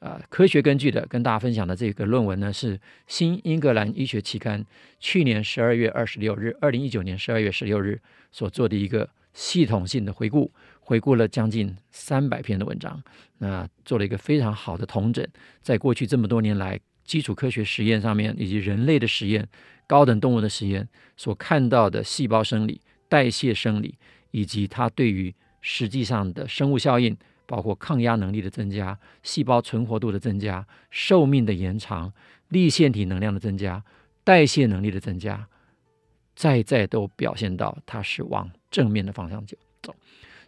[0.00, 4.62] 呃，科学根据的跟大家分享的这个论文呢，是《新英格兰医学期刊》
[5.00, 7.98] 去年十二月二十六日，二零一九年十二月十六日
[8.30, 13.02] 所做的一个系统性的回顾，回顾了将近三百篇的文章，
[13.36, 15.22] 那做了一个非常好的统整，
[15.60, 19.46] 在过去这么多年来，基础科学实验上面，以及人类的实验、
[19.86, 23.98] 高等动物的实验所看到的细胞生理、代谢生理，
[24.30, 27.14] 以及它对于实际上的生物效应。
[27.46, 32.10] 包括抗压能力的增加、细胞存活度的增加、寿命的延长、
[32.48, 33.84] 粒腺体能量的增加、
[34.24, 35.46] 代谢能力的增加，
[36.34, 39.56] 再再都表现到它是往正面的方向走。
[39.80, 39.94] 走，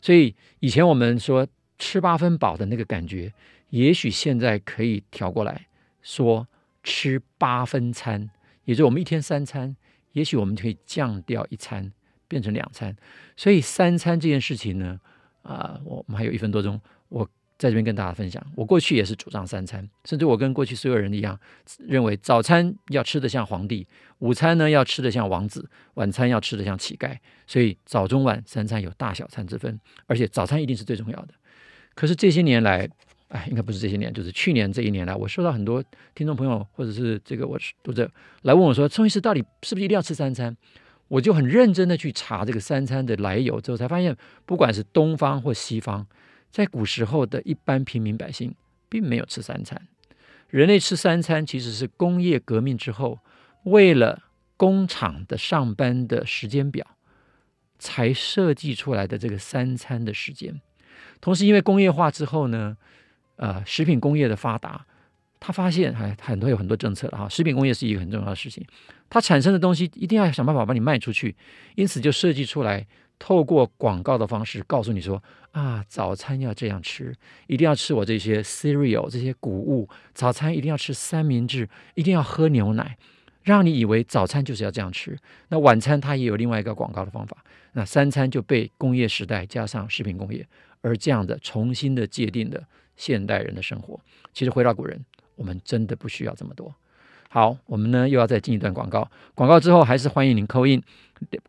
[0.02, 1.46] 所以以前我们说
[1.78, 3.32] 吃八分饱的那个感觉，
[3.70, 5.68] 也许现在可以调过来
[6.02, 6.48] 说
[6.82, 8.28] 吃八分餐，
[8.64, 9.76] 也就是我们一天三餐
[10.12, 11.92] 也许我们可以降掉一餐，
[12.26, 12.96] 变成两餐。
[13.36, 14.98] 所以三餐这件事情呢，
[15.42, 18.44] 啊、我们还有一分多钟，我在这边跟大家分享。
[18.54, 21.38] 我过去也是主张三餐，甚至我跟过去所有人一样，
[21.78, 23.86] 认为早餐要吃得像皇帝，
[24.18, 27.16] 午餐呢要吃得像王子，晚餐要吃得像乞丐。
[27.46, 31.28] 所以早中晚三餐有大小餐之分，而且早餐一定是最重要的。
[31.94, 32.88] 可是这些年来，
[33.28, 35.82] 哎，应该不是这些年，就是去年这一年来，我收到很多
[36.14, 38.10] 听众朋友或者是这个我读者
[38.42, 40.56] 来问我说：“宋医师到底是不是一定要吃三餐？”
[41.08, 46.04] 我就很认真的去查这个三餐的来由，之后才发现，不管是东方或西方，
[46.56, 48.54] 在古时候的一般平民百姓
[48.88, 49.86] 并没有吃三餐。
[50.48, 53.18] 人类吃三餐其实是工业革命之后，
[53.64, 54.22] 为了
[54.56, 56.96] 工厂的上班的时间表，
[57.78, 60.58] 才设计出来的这个三餐的时间。
[61.20, 62.78] 同时，因为工业化之后呢，
[63.36, 64.86] 呃，食品工业的发达，
[65.38, 67.28] 他发现还很多有很多政策了哈。
[67.28, 68.64] 食品工业是一个很重要的事情，
[69.10, 71.36] 它产生的东西一定要想办法把你卖出去，
[71.74, 72.86] 因此就设计出来，
[73.18, 77.14] 透过广告的方式告诉你说啊，早餐要这样吃，
[77.46, 82.98] 一定要吃我这些 cereal 这些谷物，早餐一定要吃三明治，一定要喝牛奶，
[83.42, 85.18] 让你以为早餐就是要这样吃。
[85.48, 87.36] 那晚餐它也有另外一个广告的方法，
[87.72, 90.46] 那三餐就被工业时代加上食品工业。
[90.82, 93.98] 而这样的重新的界定的现代人的生活，
[94.32, 96.72] 其实回到古人，我们真的不需要这么多。
[97.36, 100.82] 好，我们呢又要再进一段广告，广告之后还是欢迎您扣印，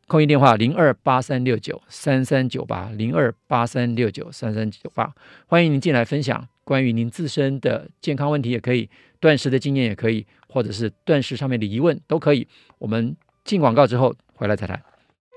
[0.06, 8.90] 扣印电话零二八三六九三三九八零二八三六九三三九八，欢迎您进来分享关于您自身的健康问题，也可以
[9.22, 12.46] 断食的经验，也可以，或者是断食上面的疑问都可以。
[12.80, 14.84] 我们进广告之后回来再谈。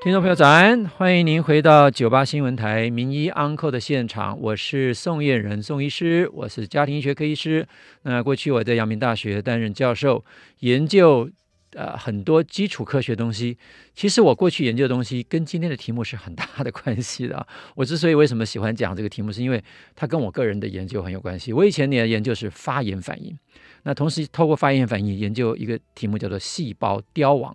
[0.03, 0.87] 听众朋友，早安！
[0.89, 7.69] 欢迎您回到九八新闻台名医 Uncle 的现场，我是宋晏仁宋医师，我是家庭医学科医师。
[8.05, 10.25] 那过去我在阳明大学担任教授，
[10.61, 11.29] 研究
[11.75, 13.59] 呃很多基础科学东西。
[13.95, 17.47] 其实我过去研究的东西跟今天的题目是很大的关系的。
[17.77, 19.63] 我之所以为什么喜欢讲这个题目，是因为
[19.95, 21.53] 它跟我个人的研究很有关系。
[21.53, 23.39] 我以前的研究是发炎反应，
[23.83, 27.55] 那同时透过发炎反应研究一个题目叫做细胞凋亡。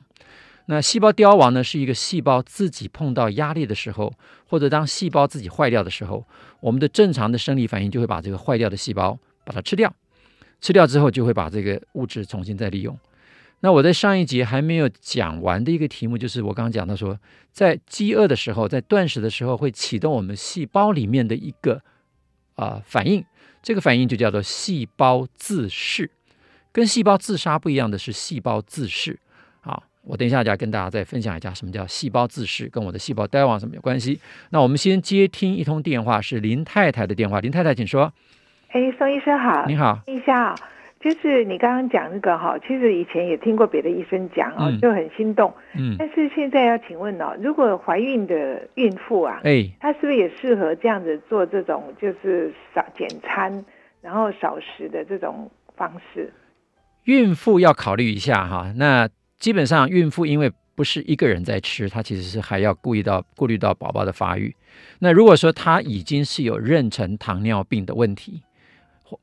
[0.68, 4.12] 那细胞凋亡呢，是一个细胞自己碰到压力的时候，
[4.48, 6.26] 或者当细胞自己坏掉的时候，
[6.60, 9.94] 我们的正常的生理反应就会把这个坏掉的细胞把它吃掉，
[10.62, 12.98] 吃掉之后就会把这个物质重新再利用。
[13.62, 17.18] 那我在上一节还没有讲完的一个题目，就是我刚刚讲到说，
[17.52, 21.82] 在饥饿的时候，在断食的时候，会启动我们细胞里面的一个
[22.56, 23.24] 啊、反应，
[23.64, 26.12] 这个反应就叫做细胞自噬。
[26.72, 29.20] 跟细胞自杀不一样的是细胞自噬
[29.62, 29.84] 啊。
[30.08, 34.20] 我等一下就要跟大家再分享一下什么叫细胞自噬，跟我的细胞凋亡什么有关系。
[34.52, 37.40] 那我们先接听一通电话，是林太太的电话。
[37.40, 38.14] 林太太，请说。
[38.70, 39.66] 哎，宋医生好。
[39.66, 40.00] 你好。
[40.06, 40.54] 问一下，
[41.00, 45.52] 就是你刚刚讲那个哈，其实以前也听过别的医生讲哦，嗯、就很心动。
[45.74, 45.96] 嗯。
[45.98, 53.66] 但是现在要请问哦，如果怀孕的孕妇啊，哎，她是不是也适合这样子做这种就是少减餐，
[54.02, 56.32] 然后少食的这种方式？
[57.06, 59.10] 孕妇要考虑一下哈，那。
[59.40, 64.56] 基本上，孕妇因为不是一个人在吃，她其实是还要顾虑到顾虑到宝宝的发育。
[65.00, 68.42] 那如果说她已经是有妊娠糖尿病的问题，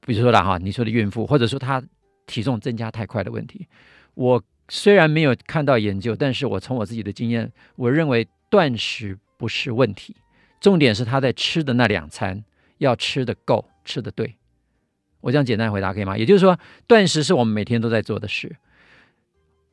[0.06, 1.82] 比如说啦哈，你说的孕妇，或者说她
[2.26, 3.66] 体重增加太快的问题，
[4.14, 10.16] 我虽然没有看到研究，但是我从我自己的经验，我认为断食不是问题，
[10.60, 12.44] 重点是她在吃的那两餐
[12.78, 14.36] 要吃得够，吃得对。
[15.20, 16.16] 我这样简单回答可以吗？
[16.16, 18.56] 也就是说，断食是我们每天都在做的事。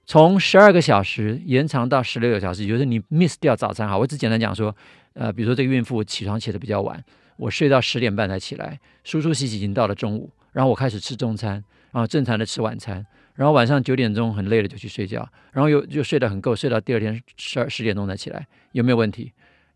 [0.10, 3.88] 从十二个小时延长到十六个小时，就是你 miss 掉早餐。
[3.88, 4.76] 好，我只简单讲说，
[5.14, 7.00] 呃，比如说这个孕妇起床起得比较晚，
[7.38, 19.32] 我睡到十点半才起来，梳梳洗洗已经到了中午，然后我开始吃中餐，然后正常的吃晚餐，然后晚上九点钟很累了就去睡觉，然后又就睡得很够，睡到第二天十二十点钟才起来，有没有问题？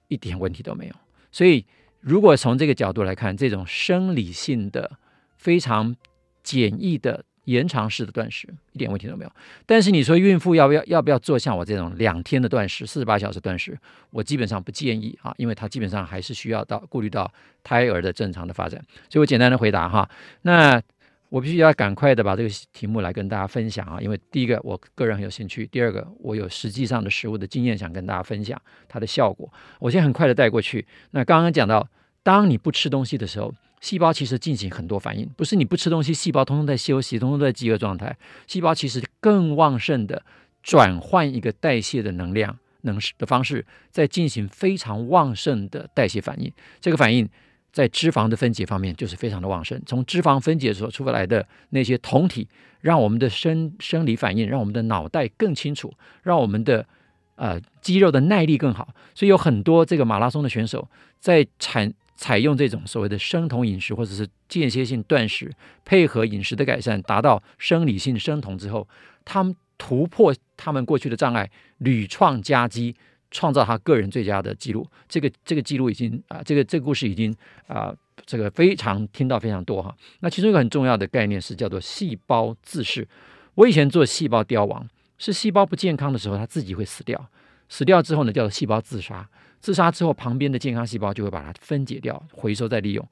[0.08, 0.96] 一点问题都没有。
[1.32, 1.64] 所以
[2.00, 4.94] 如果从这个角度来看，这种生理性的
[5.38, 5.96] 非常
[6.42, 7.24] 简易的。
[7.46, 9.32] 延长式的断食一点问题都没有，
[9.66, 13.78] 但是你说孕妇要不要要不要做像我这种两天的断食，四十八小时断食？
[14.12, 17.30] 我基本上不建议啊，因为它基本上还是需要到顾虑到
[17.62, 18.80] 胎儿的正常的发展。
[19.10, 20.10] 所以我简单的回答哈，
[20.44, 20.82] 那
[21.28, 29.52] 我必须要赶快的把这个题目来跟大家分享啊，因为第一个我个人很有兴趣，第二个我有实际上的食物的经验想跟大家分享它的效果。
[29.80, 30.86] 我先很快的带过去。
[31.12, 31.86] 那刚刚讲到，
[32.24, 33.54] 当你不吃东西的时候。
[33.84, 38.16] 细胞其实进行很多反应，不是你不吃东西，细胞通通在休息，通通在饥饿状态。
[38.48, 40.24] 细胞其实更旺盛的
[40.64, 46.50] 转换一个代谢的能量能的方式，在进行非常旺盛的代谢反应。
[46.80, 47.28] 这个反应
[47.74, 49.78] 在脂肪的分解方面就是非常的旺盛。
[49.86, 52.48] 从脂肪分解所出来的那些酮体，
[52.80, 56.88] 让我们的生生理反应，让我们的脑袋更清楚，让我们的
[57.36, 58.96] 呃肌肉的耐力更好。
[59.14, 60.88] 所以有很多这个马拉松的选手
[61.20, 65.52] 在产采用这种所谓的生酮饮食或者是间歇性断食，
[65.86, 68.88] 配合饮食的改善，达到生理性生酮之后，
[69.24, 72.96] 他们突破他们过去的障碍，屡创佳绩。
[73.36, 77.36] 创造他个人最佳的记录，这个这个记录已经啊，这个这个故事已经
[77.66, 77.92] 啊，
[78.28, 79.92] 这个非常听到非常多哈。
[80.20, 83.08] 那其中一个很重要的概念是叫做细胞自噬。
[83.56, 84.88] 我以前做细胞凋亡，
[85.18, 87.28] 是细胞不健康的时候，它自己会死掉，
[87.70, 89.28] 死掉之后呢，叫做细胞自杀。
[89.64, 93.08] 自杀之后，旁边的健康细胞就会把它分解掉，回收再利用。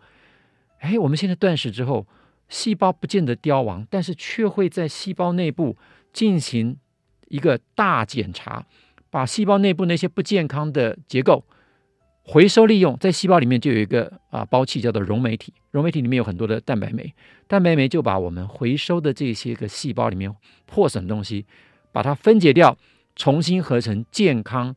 [0.80, 2.06] 哎，我们现在断食之后，
[2.50, 5.78] 细胞不见得凋亡，但是却会在细胞内部
[6.12, 6.76] 进行
[7.30, 8.66] 一个大检查。
[9.10, 11.46] 把细胞内部那些不健康的结构
[12.24, 17.14] 回收利用，在细胞里面就有一个啊包器叫做溶酶体，溶酶体里面有很多的蛋白酶，
[17.48, 20.34] 蛋白酶就把我们回收的这些个细胞里面
[20.66, 21.46] 破损的东西，
[21.94, 22.78] 把它分解掉，
[23.16, 24.76] 重新合成健康、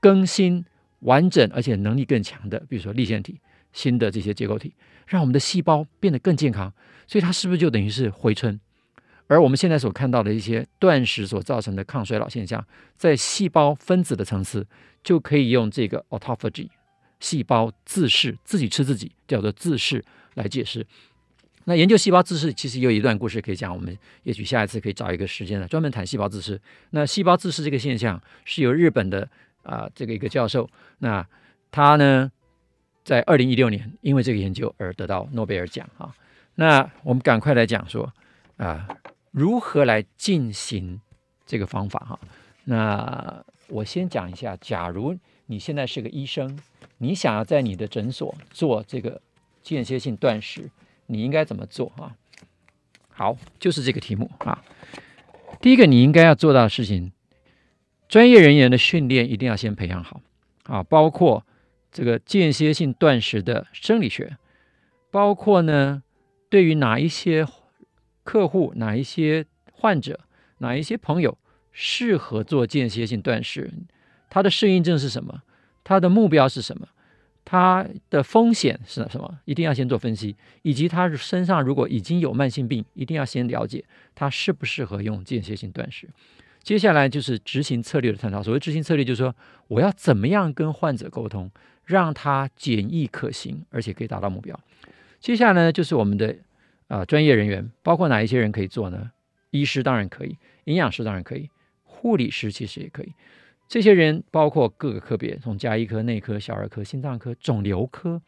[0.00, 0.64] 更新、
[1.00, 3.40] 完整而且能力更强的，比如说立腺体、
[3.72, 4.74] 新的这些结构体，
[5.06, 6.72] 让我们的细胞变得更健康。
[7.06, 8.60] 所以它是不是就等于是回春？
[9.26, 12.64] 而我们现在所看到的一些断食所造成的抗衰老现象，
[12.96, 14.66] 在细胞分子的层次，
[15.02, 16.68] 就可以用这个 autophagy
[17.20, 20.86] 细胞自噬，自己吃自己，叫做自噬来解释。
[21.64, 26.58] 那研究细胞自噬其实有一段故事可以讲，我们也许下一次可以找一个时间来专门谈细胞自噬。
[26.90, 29.28] 那细胞自噬这个现象是由日本的
[29.68, 31.26] 啊、这个一个教授，那
[31.70, 32.32] 他呢
[33.04, 36.14] 在二零一六年因为这个研究而得到诺贝尔奖啊。
[36.54, 38.12] 那我们赶快来讲说
[38.56, 38.88] 啊。
[39.30, 41.00] 如何来进行
[41.46, 42.18] 这个方法哈？
[42.64, 45.16] 那我先讲一下，假如
[45.46, 46.58] 你现在是个医生，
[46.96, 49.20] 你想要在你的诊所做这个
[49.62, 50.70] 间歇性断食，
[51.06, 52.16] 你应该怎么做啊？
[53.10, 54.64] 好，就是这个题目啊。
[55.60, 57.12] 第一个你应该要做到的事情，
[58.08, 60.20] 专业人员的训练一定要先培养好
[60.64, 61.46] 啊，包括
[61.92, 64.36] 这个间歇性断食的生理学，
[65.10, 66.02] 包括呢，
[66.48, 67.46] 对于哪一些。
[68.24, 70.20] 客户哪一些患者，
[70.58, 71.38] 哪一些朋友
[71.72, 73.72] 适合做间歇性断食？
[74.28, 75.42] 他的适应症是什么？
[75.82, 76.88] 他的目标是什么？
[77.46, 79.38] 他的风险是什么？
[79.46, 83.82] 一定要先做分析，以及他身上如果已经有慢性病，一定要先了解
[84.14, 86.10] 他适不适合用间歇性断食。
[86.68, 88.42] 接下来就是执行策略的探讨。
[88.42, 89.34] 所谓执行策略，就是说
[89.68, 91.50] 我要怎么样跟患者沟通，
[91.86, 94.60] 让他简易可行，而且可以达到目标。
[95.18, 96.36] 接下来呢，就是我们的。
[96.88, 99.10] 啊，专业人员包括哪一些人可以做呢？
[99.50, 101.48] 医师当然可以，营养师当然可以，
[101.84, 103.12] 护理师其实也可以。
[103.66, 108.20] 这些人包括各个科别，从家医科、内科、小儿科、心脏科、肿瘤科、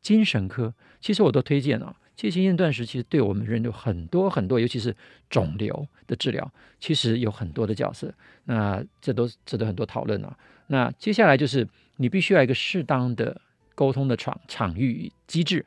[0.00, 1.94] 精神科，其实我都推荐啊。
[2.16, 4.94] 间歇性断食其实对我们人有很多很多，尤其是
[5.28, 8.12] 肿瘤的治疗，其实有很多的角色。
[8.44, 10.36] 那这都值得很多讨论啊。
[10.68, 13.40] 那接下来就是你必须要一个适当的
[13.74, 15.64] 沟通的场场域机制。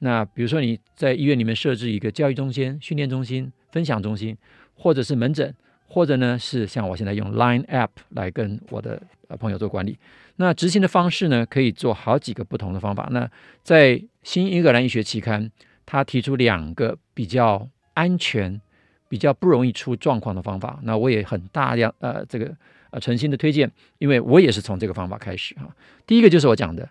[0.00, 4.36] 那比如说你在医院里面设置一个教育中心、训练中心、分享中心，
[4.74, 5.54] 或者是门诊，
[5.86, 9.96] 或者呢是像我现在用 Line App 来跟我的呃朋友做管理。
[10.36, 13.08] 那执行的方式呢，可以做好几个不同的方法。
[13.10, 13.30] 那
[13.62, 15.50] 在新英格兰医学期刊，
[15.86, 18.60] 他提出两个比较安全、
[19.08, 20.78] 比较不容易出状况的方法。
[20.82, 22.54] 那我也很大量呃这个
[22.90, 25.74] 呃诚心的推荐，因为我也是从这个方法开始哈。
[26.06, 26.90] 第一个就是我讲的，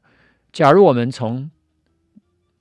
[0.52, 1.52] 假如我们从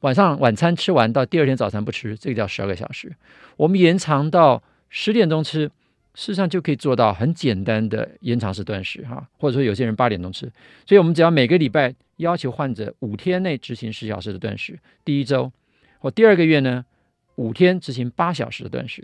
[0.01, 3.15] 晚上晚餐吃完到第二天早餐不吃，这个叫十二个小时。
[3.57, 5.67] 我们延长到十点钟吃，
[6.15, 9.27] 事实上就可以做到很简单的延长式断食哈。
[9.39, 10.51] 或者说有些人八点钟吃，
[10.85, 15.51] 所以我们只要每个礼拜要求患者五天内执行十小时的断食，第一周
[16.05, 16.85] 或第二个月呢，
[17.37, 19.03] 五天执行八小时的断食，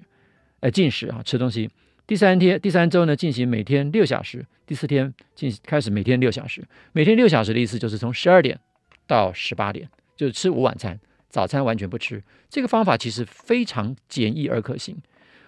[0.61, 1.71] 呃进食啊吃东西。
[2.07, 8.61] 第三天第三周呢进行每天六小时，第四天进开始每天六小时，每天六小时的意思就是从十二点
[9.07, 9.89] 到十八点。
[10.15, 12.23] 就是吃午晚餐，早餐完全不吃。
[12.51, 14.95] 这个方法其实非常简易而可行。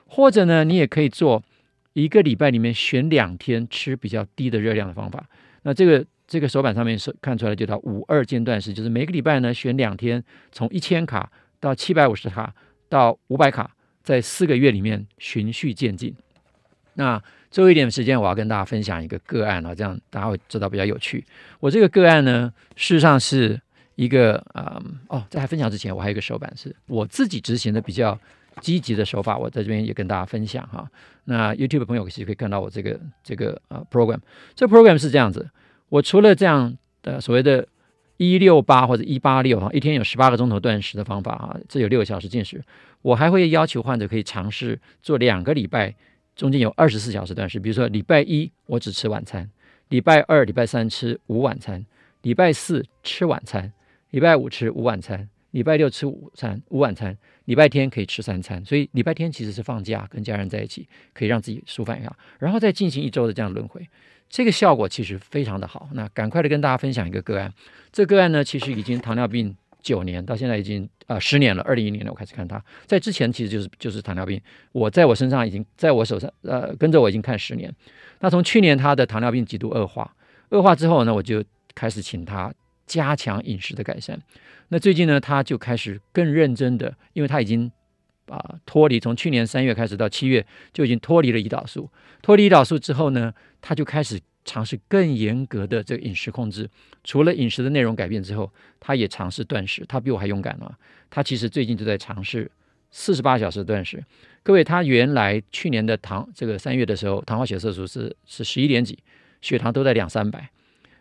[0.07, 1.43] 或者呢，你也可以做
[1.93, 5.29] 一个礼拜里面选两天吃比较低的热量的方法。
[5.65, 11.31] 那这个这个手板上面是看出来就叫五二间断食，就是每个礼拜呢选两天，从一千卡
[11.63, 12.55] 到七百五十卡
[12.91, 13.71] 到五百卡，
[14.03, 16.15] 在四个月里面循序渐进。
[16.95, 21.25] 那最后一点时间，我要跟大家分享一个个案啊，这样大家会知道比较有趣。
[21.61, 23.59] 我这个个案呢，事实上是。
[23.95, 28.19] 一个啊、嗯、哦，在还分享之前，我还有一个手板是我自己执行的比较
[28.63, 30.91] 积极的手法，我在这边也跟大家分享哈。
[31.25, 34.19] 那 YouTube 的朋友其实可以看到我这个这个呃 program，
[34.55, 35.47] 这 program 是这样子，
[35.91, 37.69] 我除了这样的所谓的
[38.23, 42.63] 一六八或者一八六啊，一天有十八个钟头断食的方法啊，这有六个小时进食。
[43.03, 45.93] 我还会要求患者可以尝试做两个礼拜，
[46.37, 47.59] 中间有二十四小时断食。
[47.59, 49.51] 比如说礼拜一我只吃晚餐，
[49.89, 51.85] 礼拜二、礼拜三吃午晚餐，
[52.23, 53.73] 礼拜四吃晚餐，
[54.11, 58.63] 礼拜五吃午晚餐，礼拜六吃午餐、午晚餐，礼拜天可以吃三餐。
[58.65, 63.89] 所以礼拜天其实是放假，跟家人在一起，可以让自己舒缓一下，然后再进行一周的这样轮回。
[64.29, 67.53] 这个效果其实非常的好，那赶快的跟大家分享一个个案。
[67.93, 71.63] 这个案呢，其实已经糖尿病九年，到现在已经呃十年了。
[71.65, 74.41] 二零一零年我开始看他，在之前其实就是就是糖尿病。
[74.73, 77.71] 我在我身上已经在我手上呃跟着我已经看十年。
[78.21, 80.15] 那从去年他的糖尿病极度恶化，
[80.49, 81.45] 恶化之后呢，我就
[81.75, 82.51] 开始请他
[82.87, 84.19] 加强饮食的改善。
[84.73, 87.71] 那最近呢，他就开始更认真的，因为他已经
[88.27, 91.91] 啊脱离，从去年三月开始到七月就已经脱离了胰岛素。
[92.23, 96.67] 脱离胰岛素之后呢，他就开始尝试更严格的这个饮食控制。
[97.05, 98.51] 除了饮食的内容改变之后，
[98.81, 99.85] 他也尝试断食。
[99.87, 100.75] 他比我还勇敢了。
[101.11, 102.51] 他其实最近就在尝试
[102.91, 104.03] 四十八小时断食。
[104.43, 108.99] 各位，他原来去年的糖这个三月的时候，糖化血色素是是十一点几，
[109.43, 110.49] 血糖都在两三百。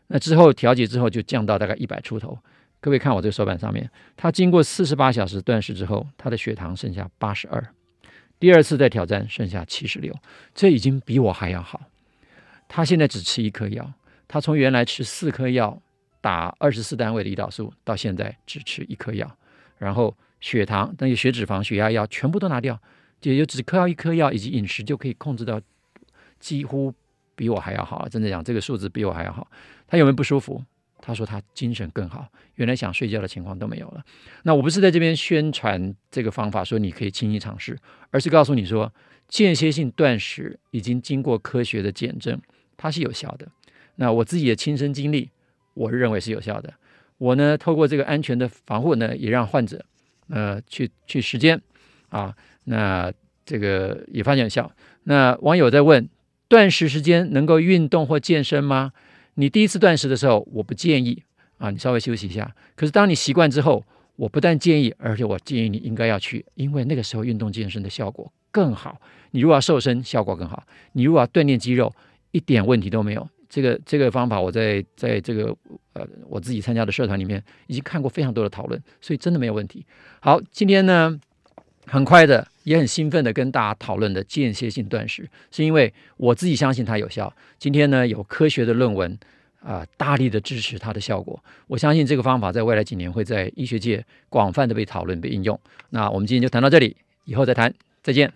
[0.07, 2.37] 那之后调节之后就降到大概一百出头。
[2.81, 7.63] 各位看我这个手板上面，他经过四十八小时断食之后，他的血糖剩下八十二。
[8.39, 10.11] 第二次再挑战，剩下七十六，
[10.55, 11.81] 这已经比我还要好。
[12.67, 13.93] 他现在只吃一颗药，
[14.27, 15.79] 他从原来吃四颗药
[16.21, 19.37] 打二十四单位的胰岛素，到现在只吃一颗药，
[19.77, 22.81] 然后血糖、那些血脂肪、血压药全部都拿掉，
[23.21, 25.61] 也就只靠一颗药以及饮食就可以控制到
[26.39, 26.91] 几乎
[27.35, 28.09] 比我还要好。
[28.09, 29.47] 真的讲，这个数字比我还要好。
[29.85, 30.63] 他有没有不舒服？
[31.01, 34.03] 他说他精神更好，原来想睡觉的情况都没有了。
[34.43, 37.77] 那我不是在这边宣传这个方法，说你可以轻易尝试，
[38.11, 38.93] 而是告诉你说，
[39.27, 42.39] 间歇性断食已经经过科学的检证，
[42.77, 43.47] 它是有效的。
[43.95, 45.29] 那我自己的亲身经历，
[45.73, 46.73] 我认为是有效的。
[47.17, 49.83] 我呢，透过这个安全的防护呢，也让患者
[50.29, 51.61] 呃去去实践
[52.09, 53.11] 啊，那
[53.45, 54.71] 这个也发现有效。
[55.03, 56.09] 那网友在问，
[56.47, 58.91] 断食时间能够运动或健身吗？
[59.41, 61.23] 你第一次断食的时候，我不建议
[61.57, 62.55] 啊，你稍微休息一下。
[62.75, 63.83] 可是当你习惯之后，
[64.15, 69.01] 我不但建议，而且我建议你应该要去，因为那个时候运动健身的效果更好。
[69.31, 70.61] 你如果要瘦身，效果更好；
[70.91, 71.91] 你如果要锻炼肌肉，
[72.29, 73.27] 一点问题都没有。
[73.49, 75.57] 这个这个方法，我在在这个
[75.93, 79.83] 呃我自己参加的社团里面已经看过非常多的讨论，所以真的没有问题。
[80.19, 81.19] 好，今天呢，
[81.85, 87.33] 很快的，也很兴奋的跟大家讨论的间歇性断食，是因为我自己相信它有效。
[87.57, 89.17] 今天呢，有科学的论文
[89.63, 91.43] 啊、大力的支持它的效果。
[91.67, 95.59] 我相信这个方法在未来几年会在医学界广泛的被讨论、被应用。
[95.89, 98.31] 那我们今天就谈到这里，以后再谈，再见。